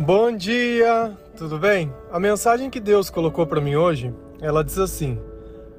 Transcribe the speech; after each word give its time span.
Bom 0.00 0.30
dia, 0.30 1.10
tudo 1.36 1.58
bem? 1.58 1.92
A 2.12 2.20
mensagem 2.20 2.70
que 2.70 2.78
Deus 2.78 3.10
colocou 3.10 3.44
para 3.48 3.60
mim 3.60 3.74
hoje, 3.74 4.14
ela 4.40 4.62
diz 4.62 4.78
assim: 4.78 5.18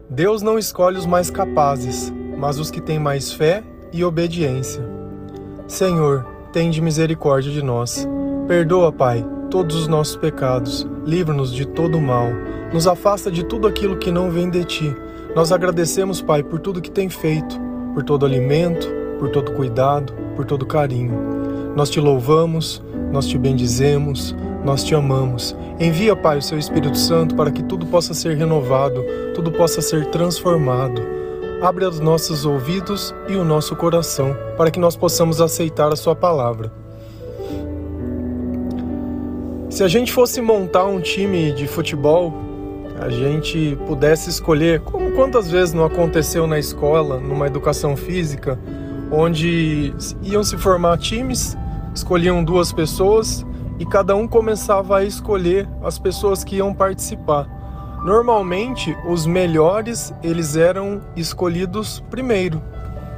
Deus 0.09 0.41
não 0.41 0.59
escolhe 0.59 0.97
os 0.97 1.05
mais 1.05 1.29
capazes, 1.29 2.11
mas 2.37 2.59
os 2.59 2.69
que 2.69 2.81
têm 2.81 2.99
mais 2.99 3.31
fé 3.31 3.63
e 3.93 4.03
obediência. 4.03 4.83
Senhor, 5.69 6.25
tende 6.51 6.81
misericórdia 6.81 7.49
de 7.49 7.63
nós. 7.63 8.05
Perdoa, 8.45 8.91
Pai, 8.91 9.25
todos 9.49 9.77
os 9.77 9.87
nossos 9.87 10.17
pecados. 10.17 10.85
Livra-nos 11.05 11.53
de 11.53 11.65
todo 11.65 11.97
o 11.97 12.01
mal. 12.01 12.27
Nos 12.73 12.87
afasta 12.87 13.31
de 13.31 13.45
tudo 13.45 13.69
aquilo 13.69 13.99
que 13.99 14.11
não 14.11 14.29
vem 14.29 14.49
de 14.49 14.65
ti. 14.65 14.95
Nós 15.33 15.53
agradecemos, 15.53 16.21
Pai, 16.21 16.43
por 16.43 16.59
tudo 16.59 16.81
que 16.81 16.91
tem 16.91 17.09
feito, 17.09 17.57
por 17.93 18.03
todo 18.03 18.25
alimento, 18.25 18.85
por 19.17 19.29
todo 19.29 19.53
cuidado, 19.53 20.11
por 20.35 20.43
todo 20.43 20.65
carinho. 20.65 21.39
Nós 21.73 21.89
te 21.89 22.01
louvamos, 22.01 22.83
nós 23.11 23.27
te 23.27 23.37
bendizemos, 23.37 24.35
nós 24.63 24.83
te 24.83 24.93
amamos. 24.93 25.55
Envia, 25.79 26.15
Pai, 26.15 26.37
o 26.37 26.41
seu 26.41 26.57
Espírito 26.57 26.97
Santo 26.97 27.35
para 27.35 27.51
que 27.51 27.63
tudo 27.63 27.85
possa 27.85 28.13
ser 28.13 28.35
renovado, 28.37 29.03
tudo 29.33 29.51
possa 29.51 29.81
ser 29.81 30.05
transformado. 30.07 31.01
Abre 31.61 31.85
os 31.85 31.99
nossos 31.99 32.45
ouvidos 32.45 33.13
e 33.27 33.35
o 33.35 33.43
nosso 33.43 33.75
coração 33.75 34.35
para 34.57 34.71
que 34.71 34.79
nós 34.79 34.95
possamos 34.95 35.41
aceitar 35.41 35.91
a 35.91 35.95
Sua 35.95 36.15
palavra. 36.15 36.71
Se 39.69 39.83
a 39.83 39.87
gente 39.87 40.11
fosse 40.11 40.41
montar 40.41 40.85
um 40.85 40.99
time 40.99 41.51
de 41.51 41.67
futebol, 41.67 42.33
a 42.99 43.09
gente 43.09 43.77
pudesse 43.87 44.29
escolher, 44.29 44.81
como 44.81 45.11
quantas 45.11 45.49
vezes 45.49 45.73
não 45.73 45.85
aconteceu 45.85 46.45
na 46.45 46.59
escola, 46.59 47.19
numa 47.19 47.47
educação 47.47 47.95
física, 47.95 48.59
onde 49.11 49.93
iam 50.21 50.43
se 50.43 50.57
formar 50.57 50.97
times 50.97 51.57
escolhiam 51.93 52.43
duas 52.43 52.71
pessoas 52.71 53.45
e 53.77 53.85
cada 53.85 54.15
um 54.15 54.27
começava 54.27 54.97
a 54.97 55.03
escolher 55.03 55.67
as 55.83 55.97
pessoas 55.97 56.43
que 56.43 56.57
iam 56.57 56.73
participar. 56.73 57.47
Normalmente, 58.03 58.95
os 59.07 59.25
melhores 59.25 60.13
eles 60.23 60.55
eram 60.55 61.01
escolhidos 61.15 62.03
primeiro 62.09 62.61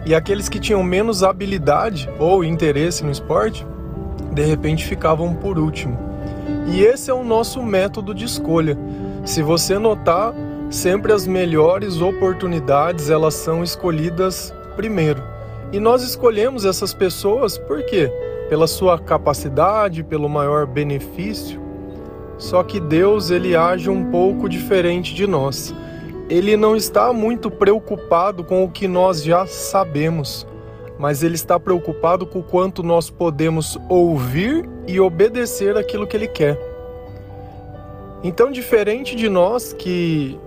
e 0.05 0.15
aqueles 0.15 0.49
que 0.49 0.59
tinham 0.59 0.83
menos 0.83 1.23
habilidade 1.23 2.09
ou 2.17 2.43
interesse 2.43 3.03
no 3.03 3.11
esporte, 3.11 3.65
de 4.33 4.43
repente 4.43 4.85
ficavam 4.85 5.35
por 5.35 5.59
último. 5.59 5.97
E 6.67 6.81
esse 6.81 7.11
é 7.11 7.13
o 7.13 7.23
nosso 7.23 7.61
método 7.61 8.13
de 8.13 8.25
escolha. 8.25 8.77
Se 9.23 9.43
você 9.43 9.77
notar, 9.77 10.33
sempre 10.71 11.13
as 11.13 11.27
melhores 11.27 12.01
oportunidades 12.01 13.09
elas 13.09 13.35
são 13.35 13.63
escolhidas 13.63 14.53
primeiro. 14.75 15.21
E 15.71 15.79
nós 15.79 16.01
escolhemos 16.01 16.65
essas 16.65 16.93
pessoas 16.93 17.57
por 17.57 17.83
quê? 17.85 18.11
Pela 18.51 18.67
sua 18.67 18.99
capacidade, 18.99 20.03
pelo 20.03 20.27
maior 20.27 20.67
benefício. 20.67 21.57
Só 22.37 22.61
que 22.63 22.81
Deus 22.81 23.31
ele 23.31 23.55
age 23.55 23.89
um 23.89 24.11
pouco 24.11 24.49
diferente 24.49 25.15
de 25.15 25.25
nós. 25.25 25.73
Ele 26.29 26.57
não 26.57 26.75
está 26.75 27.13
muito 27.13 27.49
preocupado 27.49 28.43
com 28.43 28.61
o 28.65 28.69
que 28.69 28.89
nós 28.89 29.23
já 29.23 29.45
sabemos, 29.45 30.45
mas 30.99 31.23
ele 31.23 31.35
está 31.35 31.57
preocupado 31.57 32.27
com 32.27 32.39
o 32.39 32.43
quanto 32.43 32.83
nós 32.83 33.09
podemos 33.09 33.79
ouvir 33.87 34.69
e 34.85 34.99
obedecer 34.99 35.77
aquilo 35.77 36.05
que 36.05 36.17
ele 36.17 36.27
quer. 36.27 36.59
Então, 38.21 38.51
diferente 38.51 39.15
de 39.15 39.29
nós 39.29 39.71
que 39.71 40.37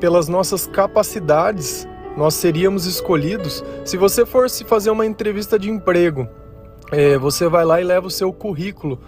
pelas 0.00 0.26
nossas 0.26 0.66
capacidades 0.66 1.86
nós 2.16 2.34
seríamos 2.34 2.86
escolhidos, 2.86 3.64
se 3.84 3.96
você 3.96 4.26
fosse 4.26 4.64
fazer 4.64 4.90
uma 4.90 5.06
entrevista 5.06 5.56
de 5.56 5.70
emprego, 5.70 6.28
é, 6.92 7.18
você 7.18 7.48
vai 7.48 7.64
lá 7.64 7.80
e 7.80 7.84
leva 7.84 8.06
o 8.06 8.10
seu 8.10 8.32
currículo. 8.32 8.98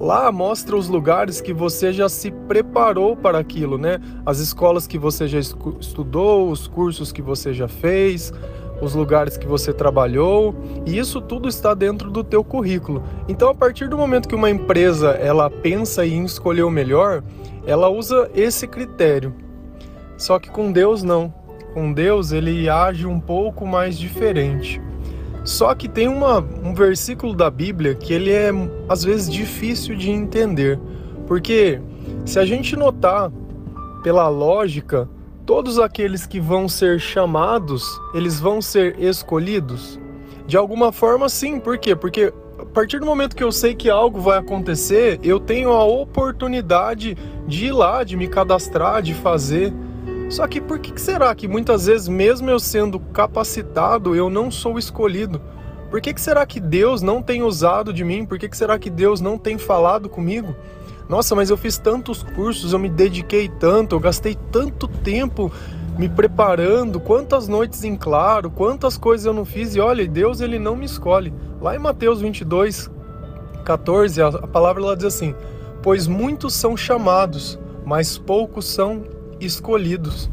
Lá 0.00 0.30
mostra 0.30 0.76
os 0.76 0.88
lugares 0.88 1.40
que 1.40 1.52
você 1.52 1.92
já 1.92 2.08
se 2.08 2.30
preparou 2.30 3.16
para 3.16 3.38
aquilo, 3.38 3.76
né? 3.76 4.00
As 4.24 4.38
escolas 4.38 4.86
que 4.86 4.96
você 4.96 5.26
já 5.26 5.40
estudou, 5.40 6.50
os 6.50 6.68
cursos 6.68 7.10
que 7.10 7.20
você 7.20 7.52
já 7.52 7.66
fez, 7.66 8.32
os 8.80 8.94
lugares 8.94 9.36
que 9.36 9.46
você 9.46 9.72
trabalhou, 9.72 10.54
e 10.86 10.96
isso 10.96 11.20
tudo 11.20 11.48
está 11.48 11.74
dentro 11.74 12.10
do 12.10 12.22
teu 12.22 12.44
currículo. 12.44 13.02
Então, 13.26 13.50
a 13.50 13.54
partir 13.54 13.88
do 13.88 13.98
momento 13.98 14.28
que 14.28 14.36
uma 14.36 14.50
empresa 14.50 15.10
ela 15.10 15.50
pensa 15.50 16.06
em 16.06 16.24
escolher 16.24 16.62
o 16.62 16.70
melhor, 16.70 17.24
ela 17.66 17.88
usa 17.88 18.30
esse 18.34 18.68
critério. 18.68 19.34
Só 20.16 20.38
que 20.38 20.48
com 20.48 20.70
Deus 20.70 21.02
não. 21.02 21.34
Com 21.74 21.92
Deus 21.92 22.32
ele 22.32 22.68
age 22.68 23.04
um 23.06 23.20
pouco 23.20 23.66
mais 23.66 23.98
diferente. 23.98 24.80
Só 25.44 25.74
que 25.74 25.88
tem 25.88 26.08
uma, 26.08 26.38
um 26.40 26.74
versículo 26.74 27.34
da 27.34 27.50
Bíblia 27.50 27.94
que 27.94 28.12
ele 28.12 28.30
é 28.30 28.50
às 28.88 29.02
vezes 29.02 29.30
difícil 29.30 29.96
de 29.96 30.10
entender, 30.10 30.78
porque 31.26 31.80
se 32.24 32.38
a 32.38 32.44
gente 32.44 32.76
notar 32.76 33.30
pela 34.02 34.28
lógica, 34.28 35.08
todos 35.46 35.78
aqueles 35.78 36.26
que 36.26 36.38
vão 36.38 36.68
ser 36.68 37.00
chamados, 37.00 37.84
eles 38.12 38.38
vão 38.38 38.60
ser 38.60 38.98
escolhidos? 38.98 39.98
De 40.46 40.56
alguma 40.56 40.92
forma, 40.92 41.28
sim. 41.28 41.58
Por 41.58 41.78
quê? 41.78 41.94
Porque 41.96 42.32
a 42.58 42.64
partir 42.66 42.98
do 42.98 43.06
momento 43.06 43.36
que 43.36 43.44
eu 43.44 43.52
sei 43.52 43.74
que 43.74 43.88
algo 43.88 44.20
vai 44.20 44.38
acontecer, 44.38 45.18
eu 45.22 45.38
tenho 45.38 45.70
a 45.70 45.84
oportunidade 45.84 47.16
de 47.46 47.66
ir 47.66 47.72
lá, 47.72 48.04
de 48.04 48.16
me 48.16 48.28
cadastrar, 48.28 49.02
de 49.02 49.14
fazer. 49.14 49.72
Só 50.28 50.46
que 50.46 50.60
por 50.60 50.78
que 50.78 51.00
será 51.00 51.34
que 51.34 51.48
muitas 51.48 51.86
vezes, 51.86 52.06
mesmo 52.06 52.50
eu 52.50 52.60
sendo 52.60 53.00
capacitado, 53.00 54.14
eu 54.14 54.28
não 54.28 54.50
sou 54.50 54.78
escolhido? 54.78 55.40
Por 55.90 56.02
que, 56.02 56.18
será 56.20 56.44
que 56.44 56.60
Deus 56.60 57.00
não 57.00 57.22
tem 57.22 57.42
usado 57.42 57.94
de 57.94 58.04
mim? 58.04 58.26
Por 58.26 58.38
que, 58.38 58.54
será 58.54 58.78
que 58.78 58.90
Deus 58.90 59.22
não 59.22 59.38
tem 59.38 59.56
falado 59.56 60.06
comigo? 60.08 60.54
Nossa, 61.08 61.34
mas 61.34 61.48
eu 61.48 61.56
fiz 61.56 61.78
tantos 61.78 62.22
cursos, 62.22 62.74
eu 62.74 62.78
me 62.78 62.90
dediquei 62.90 63.48
tanto, 63.48 63.96
eu 63.96 64.00
gastei 64.00 64.36
tanto 64.52 64.86
tempo 64.86 65.50
me 65.98 66.08
preparando, 66.08 67.00
quantas 67.00 67.48
noites 67.48 67.82
em 67.82 67.96
claro, 67.96 68.50
quantas 68.50 68.98
coisas 68.98 69.24
eu 69.24 69.32
não 69.32 69.46
fiz 69.46 69.74
e 69.74 69.80
olha, 69.80 70.06
Deus 70.06 70.42
ele 70.42 70.58
não 70.58 70.76
me 70.76 70.84
escolhe. 70.84 71.32
Lá 71.60 71.74
em 71.74 71.78
Mateus 71.78 72.20
22, 72.20 72.90
14, 73.64 74.20
a 74.20 74.30
palavra 74.46 74.82
ela 74.82 74.94
diz 74.94 75.06
assim: 75.06 75.34
Pois 75.82 76.06
muitos 76.06 76.52
são 76.52 76.76
chamados, 76.76 77.58
mas 77.84 78.18
poucos 78.18 78.66
são 78.66 79.02
escolhidos. 79.40 80.30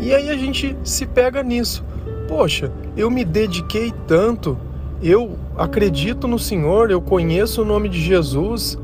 E 0.00 0.14
aí 0.14 0.30
a 0.30 0.36
gente 0.36 0.76
se 0.82 1.06
pega 1.06 1.42
nisso. 1.42 1.84
Poxa, 2.26 2.72
eu 2.96 3.10
me 3.10 3.24
dediquei 3.24 3.92
tanto, 4.06 4.56
eu 5.02 5.36
acredito 5.56 6.28
no 6.28 6.38
Senhor, 6.38 6.90
eu 6.90 7.00
conheço 7.00 7.62
o 7.62 7.64
nome 7.64 7.88
de 7.88 8.00
Jesus. 8.00 8.78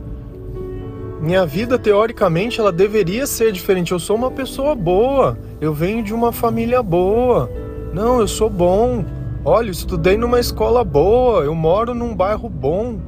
Minha 1.21 1.47
vida 1.47 1.78
teoricamente 1.78 2.60
ela 2.60 2.71
deveria 2.71 3.27
ser 3.27 3.53
diferente. 3.53 3.93
Eu 3.93 3.99
sou 3.99 4.16
uma 4.16 4.31
pessoa 4.31 4.75
boa, 4.75 5.38
eu 5.60 5.72
venho 5.72 6.03
de 6.03 6.12
uma 6.12 6.33
família 6.33 6.83
boa. 6.83 7.50
Não, 7.93 8.21
eu 8.21 8.28
sou 8.28 8.50
bom. 8.50 9.04
Olha, 9.44 9.69
eu 9.69 9.72
estudei 9.72 10.16
numa 10.16 10.41
escola 10.41 10.84
boa, 10.84 11.44
eu 11.44 11.54
moro 11.54 11.94
num 11.94 12.15
bairro 12.15 12.48
bom. 12.48 12.98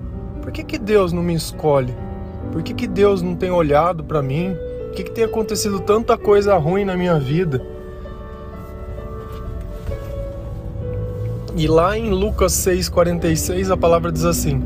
Por 0.40 0.52
que, 0.52 0.62
que 0.62 0.78
Deus 0.78 1.12
não 1.12 1.22
me 1.22 1.34
escolhe? 1.34 1.94
Por 2.52 2.62
que, 2.62 2.72
que 2.72 2.86
Deus 2.86 3.20
não 3.20 3.34
tem 3.34 3.50
olhado 3.50 4.02
para 4.02 4.22
mim? 4.22 4.56
Por 4.88 4.94
que, 4.94 5.04
que 5.04 5.10
tem 5.10 5.24
acontecido 5.24 5.78
tanta 5.80 6.16
coisa 6.16 6.56
ruim 6.56 6.84
na 6.84 6.96
minha 6.96 7.18
vida? 7.20 7.64
E 11.54 11.68
lá 11.68 11.96
em 11.96 12.10
Lucas 12.10 12.52
6,46 12.52 13.70
a 13.70 13.76
palavra 13.76 14.10
diz 14.10 14.24
assim: 14.24 14.60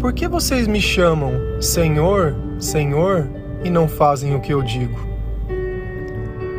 Por 0.00 0.12
que 0.12 0.28
vocês 0.28 0.66
me 0.66 0.80
chamam 0.80 1.32
Senhor, 1.60 2.34
Senhor 2.58 3.28
e 3.64 3.68
não 3.68 3.88
fazem 3.88 4.34
o 4.34 4.40
que 4.40 4.54
eu 4.54 4.62
digo? 4.62 4.98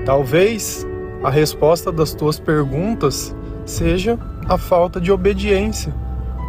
Talvez 0.06 0.86
a 1.24 1.30
resposta 1.30 1.92
das 1.92 2.14
tuas 2.14 2.40
perguntas 2.40 3.36
seja 3.66 4.20
a 4.48 4.58
falta 4.58 5.00
de 5.00 5.12
obediência. 5.12 5.96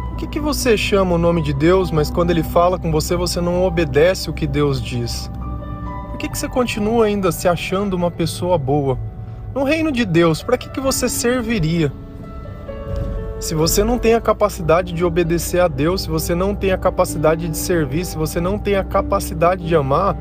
Por 0.09 0.17
que, 0.17 0.27
que 0.27 0.39
você 0.39 0.75
chama 0.75 1.15
o 1.15 1.17
nome 1.17 1.41
de 1.41 1.53
Deus, 1.53 1.89
mas 1.89 2.11
quando 2.11 2.31
ele 2.31 2.43
fala 2.43 2.77
com 2.77 2.91
você, 2.91 3.15
você 3.15 3.39
não 3.39 3.63
obedece 3.63 4.29
o 4.29 4.33
que 4.33 4.45
Deus 4.45 4.81
diz? 4.81 5.31
Que, 6.19 6.27
que 6.27 6.37
você 6.37 6.49
continua 6.49 7.05
ainda 7.05 7.31
se 7.31 7.47
achando 7.47 7.93
uma 7.95 8.11
pessoa 8.11 8.57
boa? 8.57 8.99
No 9.55 9.63
reino 9.63 9.89
de 9.89 10.03
Deus, 10.03 10.43
para 10.43 10.57
que, 10.57 10.69
que 10.69 10.81
você 10.81 11.07
serviria? 11.07 11.91
Se 13.39 13.55
você 13.55 13.85
não 13.85 13.97
tem 13.97 14.15
a 14.15 14.21
capacidade 14.21 14.91
de 14.91 15.05
obedecer 15.05 15.61
a 15.61 15.69
Deus, 15.69 16.01
se 16.01 16.09
você 16.09 16.35
não 16.35 16.53
tem 16.53 16.73
a 16.73 16.77
capacidade 16.77 17.47
de 17.47 17.57
servir, 17.57 18.03
se 18.03 18.17
você 18.17 18.41
não 18.41 18.59
tem 18.59 18.75
a 18.75 18.83
capacidade 18.83 19.65
de 19.65 19.73
amar, 19.73 20.13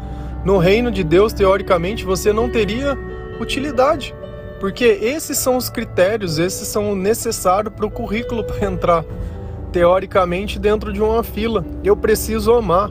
no 0.44 0.56
reino 0.56 0.88
de 0.88 1.02
Deus, 1.02 1.32
teoricamente, 1.32 2.04
você 2.04 2.32
não 2.32 2.48
teria 2.48 2.96
utilidade. 3.40 4.14
Porque 4.60 4.84
esses 4.84 5.36
são 5.36 5.56
os 5.56 5.68
critérios, 5.68 6.38
esses 6.38 6.68
são 6.68 6.94
necessários 6.94 7.74
para 7.74 7.86
o 7.86 7.90
currículo 7.90 8.44
para 8.44 8.64
entrar, 8.64 9.04
teoricamente, 9.72 10.60
dentro 10.60 10.92
de 10.92 11.02
uma 11.02 11.24
fila. 11.24 11.66
Eu 11.82 11.96
preciso 11.96 12.54
amar. 12.54 12.88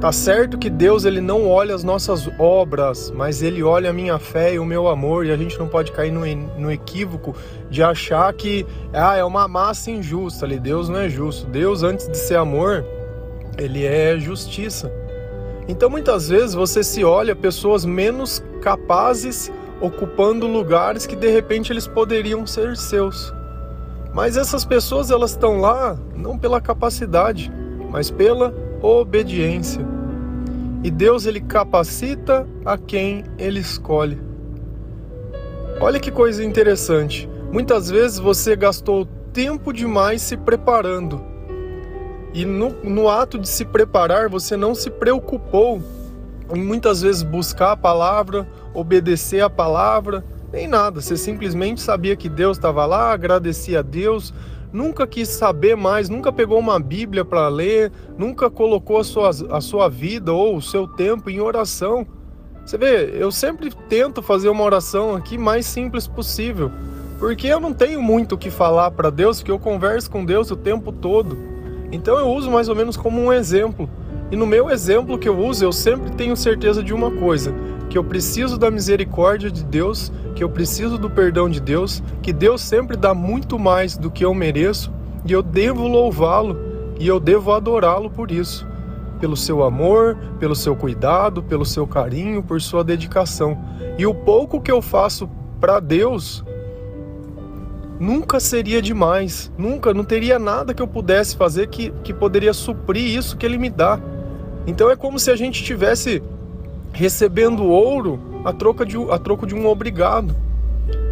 Tá 0.00 0.12
certo 0.12 0.58
que 0.58 0.68
Deus 0.68 1.06
ele 1.06 1.22
não 1.22 1.48
olha 1.48 1.74
as 1.74 1.82
nossas 1.82 2.28
obras, 2.38 3.10
mas 3.10 3.42
ele 3.42 3.62
olha 3.62 3.88
a 3.88 3.92
minha 3.94 4.18
fé 4.18 4.52
e 4.52 4.58
o 4.58 4.64
meu 4.64 4.88
amor, 4.88 5.24
e 5.24 5.32
a 5.32 5.36
gente 5.38 5.58
não 5.58 5.66
pode 5.66 5.90
cair 5.90 6.12
no, 6.12 6.20
no 6.58 6.70
equívoco 6.70 7.34
de 7.70 7.82
achar 7.82 8.30
que 8.34 8.66
ah, 8.92 9.16
é 9.16 9.24
uma 9.24 9.48
massa 9.48 9.90
injusta 9.90 10.44
ali. 10.44 10.60
Deus 10.60 10.90
não 10.90 11.00
é 11.00 11.08
justo. 11.08 11.46
Deus, 11.46 11.82
antes 11.82 12.06
de 12.08 12.16
ser 12.18 12.36
amor, 12.36 12.84
ele 13.56 13.86
é 13.86 14.18
justiça. 14.18 14.92
Então 15.66 15.88
muitas 15.88 16.28
vezes 16.28 16.54
você 16.54 16.84
se 16.84 17.02
olha 17.02 17.34
pessoas 17.34 17.86
menos 17.86 18.44
capazes 18.60 19.50
ocupando 19.80 20.46
lugares 20.46 21.06
que 21.06 21.16
de 21.16 21.28
repente 21.30 21.72
eles 21.72 21.86
poderiam 21.86 22.46
ser 22.46 22.76
seus. 22.76 23.32
Mas 24.12 24.36
essas 24.36 24.64
pessoas 24.64 25.10
elas 25.10 25.30
estão 25.30 25.58
lá 25.58 25.96
não 26.14 26.38
pela 26.38 26.60
capacidade, 26.60 27.50
mas 27.90 28.10
pela 28.10 28.65
obediência. 28.82 29.84
E 30.82 30.90
Deus 30.90 31.26
ele 31.26 31.40
capacita 31.40 32.46
a 32.64 32.78
quem 32.78 33.24
ele 33.38 33.60
escolhe. 33.60 34.18
Olha 35.80 35.98
que 35.98 36.10
coisa 36.10 36.44
interessante. 36.44 37.28
Muitas 37.52 37.90
vezes 37.90 38.18
você 38.18 38.56
gastou 38.56 39.06
tempo 39.32 39.72
demais 39.72 40.22
se 40.22 40.36
preparando 40.36 41.36
e 42.36 42.44
no, 42.44 42.68
no 42.84 43.08
ato 43.08 43.38
de 43.38 43.48
se 43.48 43.64
preparar, 43.64 44.28
você 44.28 44.58
não 44.58 44.74
se 44.74 44.90
preocupou 44.90 45.80
em 46.54 46.62
muitas 46.62 47.00
vezes 47.00 47.22
buscar 47.22 47.72
a 47.72 47.76
palavra, 47.78 48.46
obedecer 48.74 49.40
a 49.40 49.48
palavra, 49.48 50.22
nem 50.52 50.68
nada. 50.68 51.00
Você 51.00 51.16
simplesmente 51.16 51.80
sabia 51.80 52.14
que 52.14 52.28
Deus 52.28 52.58
estava 52.58 52.84
lá, 52.84 53.10
agradecia 53.10 53.78
a 53.78 53.82
Deus, 53.82 54.34
nunca 54.76 55.06
quis 55.06 55.30
saber 55.30 55.74
mais, 55.74 56.10
nunca 56.10 56.30
pegou 56.30 56.58
uma 56.58 56.78
Bíblia 56.78 57.24
para 57.24 57.48
ler, 57.48 57.90
nunca 58.18 58.50
colocou 58.50 58.98
a 58.98 59.04
sua, 59.04 59.30
a 59.30 59.60
sua 59.60 59.88
vida 59.88 60.34
ou 60.34 60.56
o 60.56 60.62
seu 60.62 60.86
tempo 60.86 61.30
em 61.30 61.40
oração. 61.40 62.06
Você 62.64 62.76
vê, 62.76 63.14
eu 63.14 63.32
sempre 63.32 63.70
tento 63.88 64.22
fazer 64.22 64.50
uma 64.50 64.62
oração 64.62 65.16
aqui 65.16 65.38
mais 65.38 65.64
simples 65.64 66.06
possível, 66.06 66.70
porque 67.18 67.46
eu 67.46 67.58
não 67.58 67.72
tenho 67.72 68.02
muito 68.02 68.34
o 68.34 68.38
que 68.38 68.50
falar 68.50 68.90
para 68.90 69.08
Deus, 69.08 69.38
porque 69.38 69.50
eu 69.50 69.58
converso 69.58 70.10
com 70.10 70.22
Deus 70.22 70.50
o 70.50 70.56
tempo 70.56 70.92
todo. 70.92 71.38
Então 71.90 72.18
eu 72.18 72.28
uso 72.28 72.50
mais 72.50 72.68
ou 72.68 72.74
menos 72.74 72.98
como 72.98 73.18
um 73.18 73.32
exemplo. 73.32 73.88
E 74.30 74.36
no 74.36 74.44
meu 74.44 74.68
exemplo 74.68 75.18
que 75.18 75.28
eu 75.28 75.38
uso, 75.38 75.64
eu 75.64 75.72
sempre 75.72 76.10
tenho 76.10 76.36
certeza 76.36 76.82
de 76.82 76.92
uma 76.92 77.10
coisa: 77.10 77.54
que 77.88 77.96
eu 77.96 78.04
preciso 78.04 78.58
da 78.58 78.70
misericórdia 78.70 79.50
de 79.50 79.64
Deus, 79.64 80.12
que 80.34 80.42
eu 80.42 80.48
preciso 80.48 80.98
do 80.98 81.08
perdão 81.08 81.48
de 81.48 81.60
Deus, 81.60 82.02
que 82.22 82.32
Deus 82.32 82.60
sempre 82.60 82.96
dá 82.96 83.14
muito 83.14 83.58
mais 83.58 83.96
do 83.96 84.10
que 84.10 84.24
eu 84.24 84.34
mereço 84.34 84.92
e 85.24 85.32
eu 85.32 85.42
devo 85.42 85.86
louvá-lo 85.86 86.56
e 86.98 87.06
eu 87.06 87.20
devo 87.20 87.52
adorá-lo 87.52 88.10
por 88.10 88.30
isso. 88.30 88.66
Pelo 89.20 89.36
seu 89.36 89.64
amor, 89.64 90.16
pelo 90.38 90.54
seu 90.54 90.76
cuidado, 90.76 91.42
pelo 91.42 91.64
seu 91.64 91.86
carinho, 91.86 92.42
por 92.42 92.60
sua 92.60 92.84
dedicação. 92.84 93.58
E 93.98 94.06
o 94.06 94.14
pouco 94.14 94.60
que 94.60 94.70
eu 94.70 94.82
faço 94.82 95.28
para 95.58 95.80
Deus, 95.80 96.44
nunca 97.98 98.38
seria 98.38 98.82
demais, 98.82 99.50
nunca, 99.56 99.94
não 99.94 100.04
teria 100.04 100.38
nada 100.38 100.74
que 100.74 100.82
eu 100.82 100.86
pudesse 100.86 101.36
fazer 101.36 101.68
que, 101.68 101.90
que 102.04 102.12
poderia 102.12 102.52
suprir 102.52 103.16
isso 103.16 103.36
que 103.36 103.46
ele 103.46 103.58
me 103.58 103.70
dá. 103.70 103.98
Então 104.66 104.90
é 104.90 104.96
como 104.96 105.18
se 105.18 105.30
a 105.30 105.36
gente 105.36 105.60
estivesse 105.60 106.22
recebendo 106.96 107.62
ouro 107.64 108.18
a, 108.42 108.54
troca 108.54 108.86
de, 108.86 108.96
a 109.10 109.18
troco 109.18 109.46
de 109.46 109.54
um 109.54 109.68
obrigado. 109.68 110.34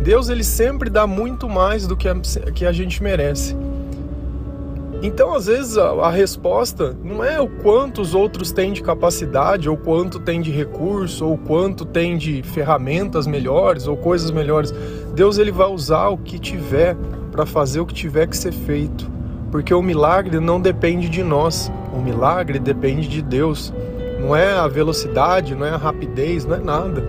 Deus 0.02 0.30
ele 0.30 0.42
sempre 0.42 0.88
dá 0.88 1.06
muito 1.06 1.46
mais 1.46 1.86
do 1.86 1.94
que 1.94 2.08
a, 2.08 2.14
que 2.54 2.64
a 2.64 2.72
gente 2.72 3.02
merece. 3.02 3.54
Então, 5.02 5.34
às 5.34 5.44
vezes, 5.44 5.76
a, 5.76 5.90
a, 5.90 6.10
resposta 6.10 6.96
não 7.04 7.22
é 7.22 7.38
o 7.38 7.46
quanto 7.46 8.00
os 8.00 8.14
outros 8.14 8.50
têm 8.50 8.72
de 8.72 8.82
capacidade, 8.82 9.68
ou 9.68 9.76
quanto 9.76 10.18
tem 10.18 10.40
de 10.40 10.50
recurso, 10.50 11.26
ou 11.26 11.36
quanto 11.36 11.84
tem 11.84 12.16
de 12.16 12.42
ferramentas 12.42 13.26
melhores, 13.26 13.86
ou 13.86 13.94
coisas 13.94 14.30
melhores. 14.30 14.72
Deus 15.14 15.36
ele 15.36 15.52
vai 15.52 15.68
usar 15.68 16.08
o 16.08 16.16
que 16.16 16.38
tiver 16.38 16.96
para 17.30 17.44
fazer 17.44 17.80
o 17.80 17.86
que 17.86 17.92
tiver 17.92 18.26
que 18.26 18.36
ser 18.36 18.52
feito. 18.52 19.10
Porque 19.50 19.74
o 19.74 19.82
milagre 19.82 20.40
não 20.40 20.58
depende 20.58 21.10
de 21.10 21.22
nós, 21.22 21.70
o 21.92 22.00
milagre 22.00 22.58
depende 22.58 23.06
de 23.06 23.20
Deus. 23.20 23.70
Não 24.24 24.34
é 24.34 24.54
a 24.54 24.66
velocidade, 24.66 25.54
não 25.54 25.66
é 25.66 25.70
a 25.70 25.76
rapidez, 25.76 26.46
não 26.46 26.56
é 26.56 26.58
nada. 26.58 27.06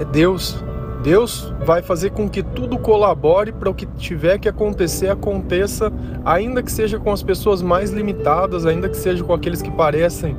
É 0.00 0.04
Deus. 0.04 0.64
Deus 1.02 1.52
vai 1.62 1.82
fazer 1.82 2.10
com 2.10 2.26
que 2.26 2.42
tudo 2.42 2.78
colabore 2.78 3.52
para 3.52 3.68
o 3.68 3.74
que 3.74 3.84
tiver 3.84 4.38
que 4.38 4.48
acontecer 4.48 5.10
aconteça, 5.10 5.92
ainda 6.24 6.62
que 6.62 6.72
seja 6.72 6.98
com 6.98 7.12
as 7.12 7.22
pessoas 7.22 7.60
mais 7.60 7.90
limitadas, 7.90 8.64
ainda 8.64 8.88
que 8.88 8.96
seja 8.96 9.22
com 9.22 9.34
aqueles 9.34 9.60
que 9.60 9.70
parecem 9.70 10.34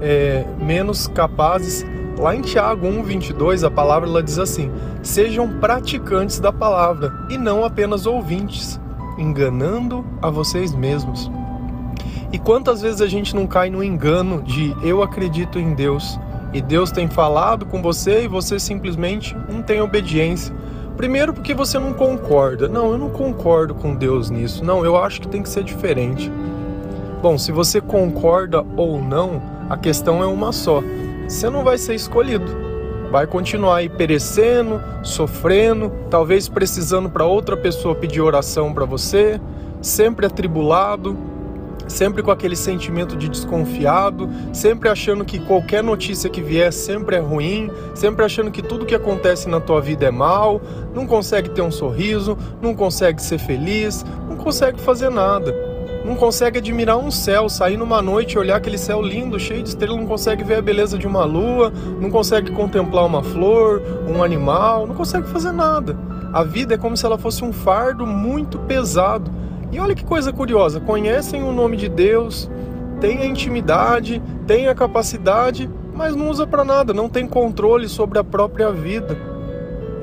é, 0.00 0.44
menos 0.60 1.08
capazes. 1.08 1.84
Lá 2.18 2.36
em 2.36 2.42
Tiago 2.42 2.86
1:22 2.86 3.66
a 3.66 3.70
palavra 3.70 4.08
ela 4.08 4.22
diz 4.22 4.38
assim: 4.38 4.70
sejam 5.02 5.48
praticantes 5.58 6.38
da 6.38 6.52
palavra 6.52 7.12
e 7.30 7.36
não 7.36 7.64
apenas 7.64 8.06
ouvintes, 8.06 8.78
enganando 9.18 10.04
a 10.20 10.30
vocês 10.30 10.72
mesmos. 10.72 11.28
E 12.32 12.38
quantas 12.38 12.80
vezes 12.80 13.00
a 13.00 13.06
gente 13.06 13.34
não 13.36 13.46
cai 13.46 13.68
no 13.68 13.84
engano 13.84 14.42
de 14.42 14.74
eu 14.82 15.02
acredito 15.02 15.58
em 15.58 15.74
Deus? 15.74 16.18
e 16.52 16.60
Deus 16.60 16.90
tem 16.90 17.08
falado 17.08 17.64
com 17.64 17.80
você 17.80 18.24
e 18.24 18.28
você 18.28 18.58
simplesmente 18.58 19.36
não 19.48 19.62
tem 19.62 19.80
obediência. 19.80 20.54
Primeiro, 20.96 21.32
porque 21.32 21.54
você 21.54 21.78
não 21.78 21.94
concorda. 21.94 22.68
Não, 22.68 22.92
eu 22.92 22.98
não 22.98 23.08
concordo 23.08 23.74
com 23.74 23.94
Deus 23.94 24.28
nisso. 24.28 24.62
Não, 24.62 24.84
eu 24.84 24.96
acho 24.96 25.20
que 25.22 25.28
tem 25.28 25.42
que 25.42 25.48
ser 25.48 25.64
diferente. 25.64 26.30
Bom, 27.22 27.38
se 27.38 27.50
você 27.50 27.80
concorda 27.80 28.64
ou 28.76 29.00
não, 29.00 29.40
a 29.70 29.76
questão 29.76 30.22
é 30.22 30.26
uma 30.26 30.52
só. 30.52 30.82
Você 31.26 31.48
não 31.48 31.64
vai 31.64 31.78
ser 31.78 31.94
escolhido. 31.94 32.44
Vai 33.10 33.26
continuar 33.26 33.76
aí 33.76 33.88
perecendo, 33.88 34.80
sofrendo, 35.02 35.90
talvez 36.10 36.48
precisando 36.48 37.08
para 37.08 37.24
outra 37.24 37.56
pessoa 37.56 37.94
pedir 37.94 38.20
oração 38.20 38.72
para 38.72 38.84
você, 38.84 39.40
sempre 39.80 40.26
atribulado, 40.26 41.16
sempre 41.86 42.22
com 42.22 42.30
aquele 42.30 42.56
sentimento 42.56 43.16
de 43.16 43.28
desconfiado, 43.28 44.28
sempre 44.52 44.88
achando 44.88 45.24
que 45.24 45.38
qualquer 45.38 45.82
notícia 45.82 46.30
que 46.30 46.40
vier 46.40 46.72
sempre 46.72 47.16
é 47.16 47.20
ruim, 47.20 47.70
sempre 47.94 48.24
achando 48.24 48.50
que 48.50 48.62
tudo 48.62 48.86
que 48.86 48.94
acontece 48.94 49.48
na 49.48 49.60
tua 49.60 49.80
vida 49.80 50.06
é 50.06 50.10
mal, 50.10 50.60
não 50.94 51.06
consegue 51.06 51.50
ter 51.50 51.62
um 51.62 51.70
sorriso, 51.70 52.36
não 52.60 52.74
consegue 52.74 53.22
ser 53.22 53.38
feliz, 53.38 54.04
não 54.28 54.36
consegue 54.36 54.80
fazer 54.80 55.10
nada. 55.10 55.72
Não 56.04 56.16
consegue 56.16 56.58
admirar 56.58 56.98
um 56.98 57.12
céu, 57.12 57.48
sair 57.48 57.76
numa 57.76 58.02
noite 58.02 58.32
e 58.32 58.38
olhar 58.38 58.56
aquele 58.56 58.76
céu 58.76 59.00
lindo, 59.00 59.38
cheio 59.38 59.62
de 59.62 59.68
estrelas, 59.68 59.96
não 59.96 60.06
consegue 60.06 60.42
ver 60.42 60.56
a 60.56 60.62
beleza 60.62 60.98
de 60.98 61.06
uma 61.06 61.24
lua, 61.24 61.72
não 62.00 62.10
consegue 62.10 62.50
contemplar 62.50 63.06
uma 63.06 63.22
flor, 63.22 63.80
um 64.08 64.22
animal, 64.22 64.84
não 64.84 64.96
consegue 64.96 65.28
fazer 65.28 65.52
nada. 65.52 65.96
A 66.32 66.42
vida 66.42 66.74
é 66.74 66.78
como 66.78 66.96
se 66.96 67.06
ela 67.06 67.18
fosse 67.18 67.44
um 67.44 67.52
fardo 67.52 68.04
muito 68.04 68.58
pesado 68.60 69.30
e 69.72 69.80
olha 69.80 69.94
que 69.94 70.04
coisa 70.04 70.32
curiosa, 70.32 70.78
conhecem 70.78 71.42
o 71.42 71.50
nome 71.50 71.78
de 71.78 71.88
Deus, 71.88 72.48
têm 73.00 73.18
a 73.18 73.26
intimidade, 73.26 74.22
têm 74.46 74.68
a 74.68 74.74
capacidade, 74.74 75.68
mas 75.94 76.14
não 76.14 76.28
usa 76.28 76.46
para 76.46 76.62
nada, 76.62 76.92
não 76.92 77.08
tem 77.08 77.26
controle 77.26 77.88
sobre 77.88 78.18
a 78.18 78.24
própria 78.24 78.70
vida. 78.70 79.16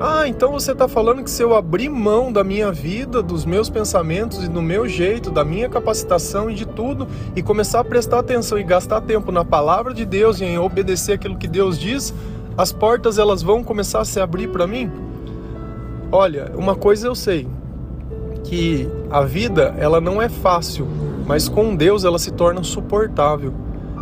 Ah, 0.02 0.26
então 0.26 0.52
você 0.52 0.72
está 0.72 0.88
falando 0.88 1.22
que 1.22 1.30
se 1.30 1.42
eu 1.42 1.54
abrir 1.54 1.88
mão 1.88 2.32
da 2.32 2.42
minha 2.42 2.72
vida, 2.72 3.22
dos 3.22 3.44
meus 3.44 3.68
pensamentos 3.68 4.42
e 4.42 4.48
do 4.48 4.62
meu 4.62 4.88
jeito, 4.88 5.30
da 5.30 5.44
minha 5.44 5.68
capacitação 5.68 6.50
e 6.50 6.54
de 6.54 6.66
tudo, 6.66 7.06
e 7.36 7.42
começar 7.42 7.80
a 7.80 7.84
prestar 7.84 8.20
atenção 8.20 8.58
e 8.58 8.64
gastar 8.64 9.02
tempo 9.02 9.30
na 9.30 9.44
palavra 9.44 9.92
de 9.92 10.04
Deus 10.04 10.40
e 10.40 10.44
em 10.46 10.58
obedecer 10.58 11.12
aquilo 11.12 11.36
que 11.36 11.46
Deus 11.46 11.78
diz, 11.78 12.14
as 12.56 12.72
portas 12.72 13.18
elas 13.18 13.42
vão 13.42 13.62
começar 13.62 14.00
a 14.00 14.04
se 14.04 14.18
abrir 14.18 14.48
para 14.48 14.66
mim? 14.66 14.90
Olha, 16.10 16.50
uma 16.56 16.74
coisa 16.74 17.06
eu 17.06 17.14
sei, 17.14 17.46
que 18.50 18.88
a 19.08 19.22
vida 19.22 19.76
ela 19.78 20.00
não 20.00 20.20
é 20.20 20.28
fácil, 20.28 20.84
mas 21.24 21.48
com 21.48 21.76
Deus 21.76 22.02
ela 22.02 22.18
se 22.18 22.32
torna 22.32 22.64
suportável. 22.64 23.54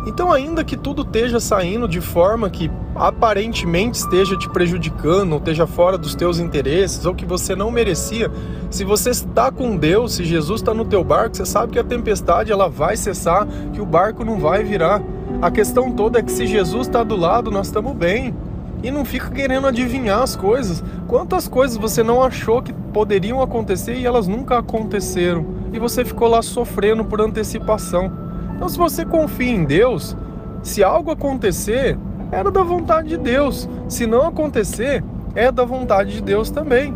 Então, 0.07 0.31
ainda 0.31 0.63
que 0.63 0.75
tudo 0.75 1.03
esteja 1.03 1.39
saindo 1.39 1.87
de 1.87 2.01
forma 2.01 2.49
que 2.49 2.71
aparentemente 2.95 3.99
esteja 3.99 4.35
te 4.35 4.49
prejudicando, 4.49 5.33
ou 5.33 5.37
esteja 5.37 5.67
fora 5.67 5.99
dos 5.99 6.15
teus 6.15 6.39
interesses, 6.39 7.05
ou 7.05 7.13
que 7.13 7.27
você 7.27 7.55
não 7.55 7.69
merecia, 7.69 8.31
se 8.71 8.83
você 8.83 9.11
está 9.11 9.51
com 9.51 9.77
Deus, 9.77 10.15
se 10.15 10.25
Jesus 10.25 10.61
está 10.61 10.73
no 10.73 10.85
teu 10.85 11.03
barco, 11.03 11.37
você 11.37 11.45
sabe 11.45 11.73
que 11.73 11.79
a 11.79 11.83
tempestade 11.83 12.51
ela 12.51 12.67
vai 12.67 12.97
cessar, 12.97 13.47
que 13.71 13.79
o 13.79 13.85
barco 13.85 14.25
não 14.25 14.39
vai 14.39 14.63
virar. 14.63 14.99
A 15.43 15.51
questão 15.51 15.91
toda 15.91 16.17
é 16.17 16.23
que 16.23 16.31
se 16.31 16.47
Jesus 16.47 16.87
está 16.87 17.03
do 17.03 17.15
lado, 17.15 17.51
nós 17.51 17.67
estamos 17.67 17.95
bem 17.95 18.33
e 18.81 18.91
não 18.91 19.03
fica 19.03 19.29
querendo 19.29 19.67
adivinhar 19.67 20.21
as 20.21 20.35
coisas. 20.35 20.83
Quantas 21.07 21.47
coisas 21.47 21.77
você 21.77 22.03
não 22.03 22.23
achou 22.23 22.61
que 22.61 22.73
poderiam 22.73 23.41
acontecer 23.41 23.95
e 23.95 24.05
elas 24.05 24.27
nunca 24.27 24.59
aconteceram? 24.59 25.45
E 25.73 25.79
você 25.79 26.05
ficou 26.05 26.27
lá 26.27 26.41
sofrendo 26.41 27.03
por 27.03 27.21
antecipação. 27.21 28.11
Então, 28.55 28.67
se 28.67 28.77
você 28.77 29.05
confia 29.05 29.51
em 29.51 29.63
Deus, 29.63 30.15
se 30.61 30.83
algo 30.83 31.11
acontecer, 31.11 31.97
era 32.31 32.51
da 32.51 32.63
vontade 32.63 33.09
de 33.09 33.17
Deus. 33.17 33.69
Se 33.87 34.05
não 34.05 34.27
acontecer, 34.27 35.03
é 35.35 35.51
da 35.51 35.63
vontade 35.63 36.13
de 36.13 36.21
Deus 36.21 36.49
também. 36.49 36.93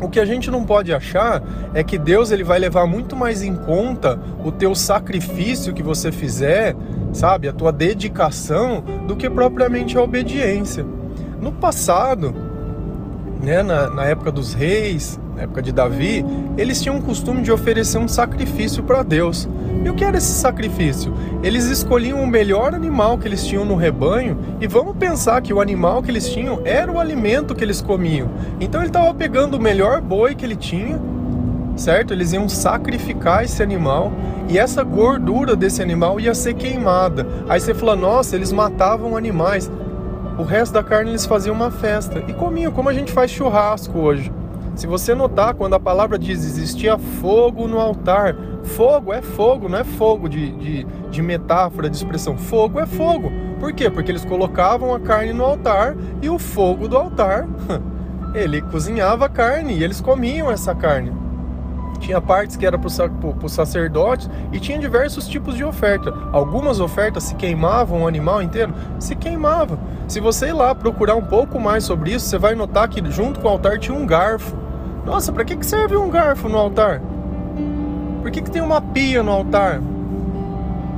O 0.00 0.10
que 0.10 0.20
a 0.20 0.26
gente 0.26 0.50
não 0.50 0.62
pode 0.62 0.92
achar 0.92 1.42
é 1.72 1.82
que 1.82 1.96
Deus 1.96 2.30
ele 2.30 2.44
vai 2.44 2.58
levar 2.58 2.86
muito 2.86 3.16
mais 3.16 3.42
em 3.42 3.56
conta 3.56 4.20
o 4.44 4.52
teu 4.52 4.74
sacrifício 4.74 5.72
que 5.72 5.82
você 5.82 6.12
fizer, 6.12 6.76
sabe, 7.16 7.48
a 7.48 7.52
tua 7.52 7.72
dedicação, 7.72 8.84
do 9.06 9.16
que 9.16 9.28
propriamente 9.30 9.96
a 9.96 10.02
obediência. 10.02 10.84
No 11.40 11.50
passado, 11.50 12.34
né, 13.42 13.62
na, 13.62 13.88
na 13.88 14.04
época 14.04 14.30
dos 14.30 14.52
reis, 14.52 15.18
na 15.34 15.42
época 15.42 15.62
de 15.62 15.72
Davi, 15.72 16.24
eles 16.58 16.80
tinham 16.80 16.98
o 16.98 17.02
costume 17.02 17.42
de 17.42 17.50
oferecer 17.50 17.98
um 17.98 18.08
sacrifício 18.08 18.82
para 18.82 19.02
Deus. 19.02 19.48
E 19.84 19.88
o 19.88 19.94
que 19.94 20.04
era 20.04 20.18
esse 20.18 20.32
sacrifício? 20.32 21.14
Eles 21.42 21.66
escolhiam 21.66 22.22
o 22.22 22.26
melhor 22.26 22.74
animal 22.74 23.16
que 23.18 23.28
eles 23.28 23.46
tinham 23.46 23.64
no 23.64 23.76
rebanho 23.76 24.38
e 24.60 24.66
vamos 24.66 24.96
pensar 24.96 25.40
que 25.40 25.52
o 25.52 25.60
animal 25.60 26.02
que 26.02 26.10
eles 26.10 26.28
tinham 26.28 26.60
era 26.64 26.90
o 26.90 26.98
alimento 26.98 27.54
que 27.54 27.62
eles 27.62 27.80
comiam. 27.80 28.28
Então 28.60 28.80
ele 28.80 28.88
estava 28.88 29.12
pegando 29.14 29.56
o 29.56 29.60
melhor 29.60 30.00
boi 30.00 30.34
que 30.34 30.44
ele 30.44 30.56
tinha, 30.56 31.00
certo? 31.76 32.12
Eles 32.12 32.32
iam 32.32 32.48
sacrificar 32.48 33.44
esse 33.44 33.62
animal 33.62 34.12
e 34.48 34.58
essa 34.58 34.82
gordura 34.82 35.54
desse 35.54 35.82
animal 35.82 36.18
ia 36.18 36.34
ser 36.34 36.54
queimada. 36.54 37.26
Aí 37.48 37.60
você 37.60 37.74
fala, 37.74 37.94
nossa, 37.94 38.34
eles 38.34 38.52
matavam 38.52 39.16
animais. 39.16 39.70
O 40.38 40.42
resto 40.42 40.72
da 40.72 40.82
carne 40.82 41.10
eles 41.10 41.26
faziam 41.26 41.54
uma 41.54 41.70
festa 41.70 42.22
e 42.26 42.32
comiam, 42.32 42.72
como 42.72 42.88
a 42.88 42.92
gente 42.92 43.12
faz 43.12 43.30
churrasco 43.30 43.98
hoje. 43.98 44.32
Se 44.74 44.86
você 44.86 45.14
notar, 45.14 45.54
quando 45.54 45.72
a 45.72 45.80
palavra 45.80 46.18
diz 46.18 46.44
existia 46.44 46.98
fogo 46.98 47.66
no 47.66 47.80
altar, 47.80 48.36
fogo 48.62 49.10
é 49.10 49.22
fogo, 49.22 49.70
não 49.70 49.78
é 49.78 49.84
fogo 49.84 50.28
de, 50.28 50.50
de, 50.52 50.84
de, 51.10 51.22
metáfora, 51.22 51.88
de 51.88 51.96
expressão. 51.96 52.36
Fogo 52.36 52.78
é 52.78 52.84
fogo. 52.84 53.32
Por 53.58 53.72
quê? 53.72 53.88
Porque 53.88 54.12
eles 54.12 54.24
colocavam 54.24 54.94
a 54.94 55.00
carne 55.00 55.32
no 55.32 55.44
altar 55.44 55.96
e 56.20 56.28
o 56.28 56.38
fogo 56.38 56.86
do 56.86 56.96
altar, 56.98 57.48
ele 58.34 58.60
cozinhava 58.60 59.24
a 59.24 59.28
carne 59.30 59.78
e 59.78 59.82
eles 59.82 60.02
comiam 60.02 60.50
essa 60.50 60.74
carne. 60.74 61.25
Tinha 61.98 62.20
partes 62.20 62.56
que 62.56 62.66
era 62.66 62.78
para 62.78 62.88
o 62.88 63.48
sacerdote 63.48 64.28
e 64.52 64.60
tinha 64.60 64.78
diversos 64.78 65.26
tipos 65.26 65.56
de 65.56 65.64
oferta. 65.64 66.12
Algumas 66.32 66.80
ofertas 66.80 67.24
se 67.24 67.34
queimavam 67.34 68.02
o 68.02 68.06
animal 68.06 68.42
inteiro, 68.42 68.72
se 68.98 69.16
queimava. 69.16 69.78
Se 70.06 70.20
você 70.20 70.48
ir 70.48 70.52
lá 70.52 70.74
procurar 70.74 71.14
um 71.14 71.24
pouco 71.24 71.58
mais 71.58 71.84
sobre 71.84 72.12
isso, 72.12 72.26
você 72.26 72.38
vai 72.38 72.54
notar 72.54 72.88
que 72.88 73.02
junto 73.10 73.40
com 73.40 73.48
o 73.48 73.50
altar 73.50 73.78
tinha 73.78 73.96
um 73.96 74.06
garfo. 74.06 74.56
Nossa, 75.04 75.32
para 75.32 75.44
que, 75.44 75.56
que 75.56 75.66
serve 75.66 75.96
um 75.96 76.10
garfo 76.10 76.48
no 76.48 76.58
altar? 76.58 77.00
Por 78.22 78.30
que, 78.30 78.42
que 78.42 78.50
tem 78.50 78.62
uma 78.62 78.80
pia 78.80 79.22
no 79.22 79.32
altar? 79.32 79.80